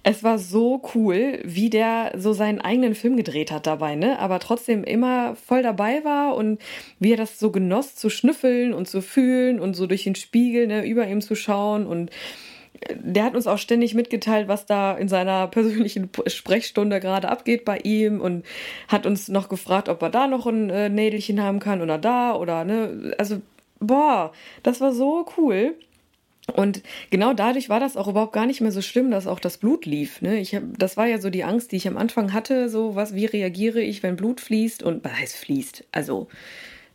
Es 0.04 0.22
war 0.22 0.38
so 0.38 0.82
cool, 0.96 1.40
wie 1.46 1.70
der 1.70 2.12
so 2.18 2.34
seinen 2.34 2.60
eigenen 2.60 2.94
Film 2.94 3.16
gedreht 3.16 3.52
hat 3.52 3.66
dabei, 3.66 3.96
ne? 3.96 4.20
Aber 4.20 4.40
trotzdem 4.40 4.84
immer 4.84 5.36
voll 5.36 5.64
dabei 5.64 6.04
war 6.04 6.36
und 6.36 6.60
wie 7.00 7.14
er 7.14 7.18
das 7.18 7.40
so 7.40 7.52
genoss 7.52 7.96
zu 7.96 8.10
schnüffeln 8.10 8.74
und 8.74 8.88
zu 8.90 9.02
fühlen 9.02 9.62
und 9.62 9.76
so 9.76 9.88
durch 9.88 10.04
den 10.04 10.16
Spiegel, 10.16 10.68
ne, 10.68 10.86
über 10.86 11.08
ihm 11.08 11.22
zu 11.22 11.36
schauen 11.36 11.88
und 11.88 12.12
der 12.96 13.24
hat 13.24 13.36
uns 13.36 13.48
auch 13.48 13.58
ständig 13.58 13.94
mitgeteilt, 13.94 14.48
was 14.48 14.66
da 14.66 14.94
in 14.94 15.08
seiner 15.08 15.48
persönlichen 15.50 16.10
Sprechstunde 16.28 17.00
gerade 17.00 17.30
abgeht 17.30 17.66
bei 17.66 17.78
ihm 17.80 18.22
und 18.22 18.46
hat 18.88 19.06
uns 19.06 19.28
noch 19.30 19.50
gefragt, 19.50 19.90
ob 19.90 20.02
er 20.02 20.10
da 20.10 20.28
noch 20.28 20.46
ein 20.48 20.70
äh, 20.70 20.90
Nädelchen 20.90 21.42
haben 21.42 21.60
kann 21.60 21.82
oder 21.82 21.98
da 21.98 22.36
oder 22.36 22.66
ne. 22.66 23.14
Also, 23.18 23.42
boah, 23.80 24.32
das 24.64 24.82
war 24.82 24.92
so 24.92 25.26
cool. 25.38 25.76
Und 26.52 26.84
genau 27.10 27.34
dadurch 27.34 27.70
war 27.70 27.80
das 27.80 27.96
auch 27.96 28.10
überhaupt 28.10 28.34
gar 28.34 28.46
nicht 28.46 28.60
mehr 28.60 28.72
so 28.72 28.82
schlimm, 28.82 29.12
dass 29.12 29.28
auch 29.28 29.40
das 29.40 29.58
Blut 29.58 29.86
lief. 29.86 30.22
Ne? 30.22 30.40
Ich 30.40 30.54
hab, 30.54 30.64
das 30.78 30.98
war 30.98 31.08
ja 31.08 31.20
so 31.20 31.30
die 31.30 31.46
Angst, 31.46 31.72
die 31.72 31.78
ich 31.78 31.88
am 31.88 31.98
Anfang 31.98 32.34
hatte, 32.34 32.68
so 32.68 32.96
was, 32.96 33.16
wie 33.16 33.26
reagiere 33.26 33.80
ich, 33.80 34.04
wenn 34.04 34.18
Blut 34.18 34.42
fließt 34.42 34.84
und 34.84 35.06
was 35.06 35.14
heißt 35.14 35.38
fließt? 35.38 35.86
Also, 35.94 36.28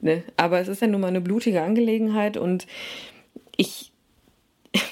ne? 0.00 0.22
Aber 0.36 0.60
es 0.60 0.68
ist 0.68 0.82
ja 0.82 0.86
nun 0.86 1.00
mal 1.00 1.08
eine 1.08 1.22
blutige 1.22 1.62
Angelegenheit 1.62 2.36
und 2.36 2.66
ich 3.56 3.90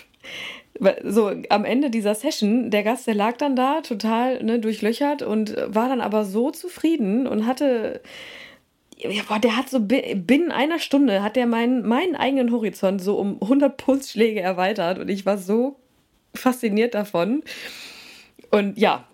so 1.05 1.33
am 1.51 1.64
Ende 1.66 1.90
dieser 1.90 2.14
Session, 2.14 2.71
der 2.71 2.83
Gast, 2.83 3.07
der 3.07 3.14
lag 3.14 3.37
dann 3.37 3.57
da 3.57 3.83
total 3.83 4.42
ne, 4.42 4.59
durchlöchert 4.59 5.21
und 5.21 5.55
war 5.66 5.90
dann 5.90 6.01
aber 6.01 6.25
so 6.25 6.51
zufrieden 6.51 7.27
und 7.27 7.47
hatte, 7.47 8.01
ja, 8.97 9.23
boah, 9.29 9.39
der 9.39 9.57
hat 9.57 9.69
so 9.69 9.81
binnen 9.81 10.51
einer 10.51 10.79
Stunde 10.79 11.23
hat 11.23 11.37
der 11.37 11.47
meinen, 11.47 11.87
meinen 11.87 12.17
eigenen 12.17 12.51
Horizont 12.51 13.03
so 13.03 13.19
um 13.19 13.41
100 13.43 13.77
Pulsschläge 13.77 14.41
erweitert 14.41 14.99
und 14.99 15.09
ich 15.09 15.27
war 15.27 15.39
so 15.39 15.77
fasziniert 16.35 16.95
davon. 16.95 17.43
Und 18.51 18.79
ja, 18.79 19.07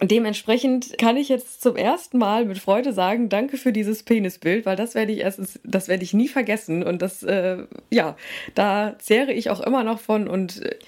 Dementsprechend 0.00 0.98
kann 0.98 1.16
ich 1.16 1.28
jetzt 1.28 1.62
zum 1.62 1.76
ersten 1.76 2.18
Mal 2.18 2.46
mit 2.46 2.58
Freude 2.58 2.92
sagen, 2.92 3.28
danke 3.28 3.56
für 3.56 3.72
dieses 3.72 4.02
Penisbild, 4.02 4.66
weil 4.66 4.74
das 4.74 4.96
werde 4.96 5.12
ich 5.12 5.20
erstens, 5.20 5.60
das 5.62 5.86
werde 5.86 6.02
ich 6.02 6.12
nie 6.12 6.26
vergessen 6.26 6.82
und 6.82 7.00
das, 7.00 7.22
äh, 7.22 7.58
ja, 7.90 8.16
da 8.56 8.96
zehre 8.98 9.32
ich 9.32 9.50
auch 9.50 9.60
immer 9.60 9.84
noch 9.84 10.00
von 10.00 10.26
und 10.26 10.62
äh, 10.62 10.78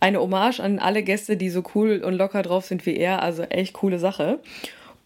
eine 0.00 0.20
Hommage 0.20 0.58
an 0.58 0.80
alle 0.80 1.04
Gäste, 1.04 1.36
die 1.36 1.50
so 1.50 1.62
cool 1.76 2.02
und 2.04 2.14
locker 2.14 2.42
drauf 2.42 2.64
sind 2.64 2.84
wie 2.84 2.96
er, 2.96 3.22
also 3.22 3.44
echt 3.44 3.74
coole 3.74 4.00
Sache. 4.00 4.40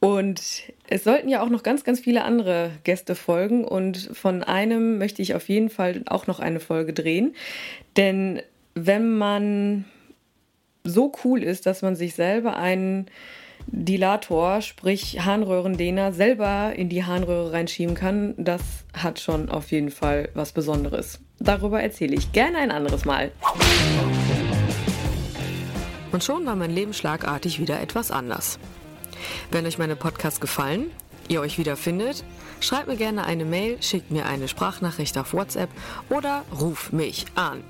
Und 0.01 0.41
es 0.93 1.05
sollten 1.05 1.31
ja 1.31 1.43
auch 1.43 1.49
noch 1.49 1.63
ganz, 1.63 1.85
ganz 1.85 2.01
viele 2.01 2.25
andere 2.25 2.71
Gäste 2.85 3.15
folgen 3.15 3.65
und 3.65 4.11
von 4.13 4.43
einem 4.43 4.99
möchte 4.99 5.23
ich 5.23 5.35
auf 5.35 5.49
jeden 5.49 5.71
Fall 5.71 6.03
auch 6.07 6.27
noch 6.27 6.39
eine 6.39 6.61
Folge 6.61 6.93
drehen, 6.93 7.35
denn 7.97 8.43
wenn 8.75 9.17
man 9.17 9.87
so 10.85 11.13
cool 11.25 11.43
ist, 11.43 11.65
dass 11.65 11.81
man 11.81 11.97
sich 11.97 12.15
selber 12.15 12.57
einen 12.57 13.07
Dilator, 13.69 14.61
sprich 14.61 15.25
Harnröhrendehner, 15.25 16.13
selber 16.13 16.73
in 16.77 16.91
die 16.91 17.05
Harnröhre 17.05 17.53
reinschieben 17.53 17.95
kann, 17.95 18.35
das 18.37 18.61
hat 18.93 19.19
schon 19.19 19.49
auf 19.49 19.71
jeden 19.71 19.91
Fall 19.91 20.29
was 20.35 20.53
Besonderes. 20.53 21.21
Darüber 21.39 21.81
erzähle 21.81 22.17
ich 22.17 22.33
gerne 22.33 22.59
ein 22.59 22.71
anderes 22.71 23.05
Mal. 23.05 23.31
Und 26.11 26.23
schon 26.23 26.45
war 26.45 26.57
mein 26.57 26.71
Leben 26.71 26.93
schlagartig 26.93 27.61
wieder 27.61 27.81
etwas 27.81 28.11
anders. 28.11 28.59
Wenn 29.51 29.67
euch 29.67 29.79
meine 29.79 29.97
Podcasts 29.97 30.41
gefallen, 30.41 30.91
ihr 31.29 31.41
euch 31.41 31.59
wiederfindet, 31.59 32.25
schreibt 32.61 32.89
mir 32.89 32.97
gerne 32.97 33.25
eine 33.25 33.45
Mail, 33.45 33.83
schickt 33.83 34.11
mir 34.11 34.27
eine 34.27 34.49
Sprachnachricht 34.49 35.17
auf 35.19 35.33
WhatsApp 35.33 35.71
oder 36.09 36.45
ruf 36.59 36.93
mich 36.93 37.27
an. 37.35 37.63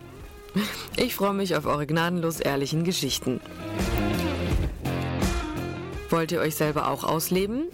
Ich 0.96 1.14
freue 1.14 1.32
mich 1.32 1.56
auf 1.56 1.66
eure 1.66 1.86
gnadenlos 1.86 2.40
ehrlichen 2.40 2.84
Geschichten. 2.84 3.40
Wollt 6.10 6.30
ihr 6.30 6.40
euch 6.40 6.56
selber 6.56 6.88
auch 6.88 7.04
ausleben? 7.04 7.64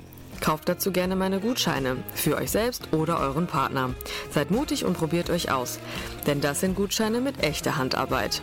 Kauft 0.41 0.69
dazu 0.69 0.93
gerne 0.93 1.17
meine 1.17 1.41
Gutscheine 1.41 1.97
für 2.15 2.37
euch 2.37 2.53
selbst 2.53 2.93
oder 2.93 3.19
euren 3.19 3.49
Partner. 3.49 3.91
Seid 4.31 4.53
mutig 4.53 4.85
und 4.85 4.97
probiert 4.97 5.31
euch 5.31 5.51
aus, 5.51 5.81
denn 6.27 6.41
das 6.41 6.61
sind 6.61 6.77
Gutscheine 6.77 7.21
mit 7.21 7.43
echter 7.43 7.77
Handarbeit. 7.77 8.43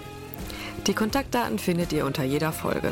Die 0.88 0.94
Kontaktdaten 0.94 1.58
findet 1.58 1.94
ihr 1.94 2.06
unter 2.06 2.24
jeder 2.24 2.52
Folge. 2.52 2.92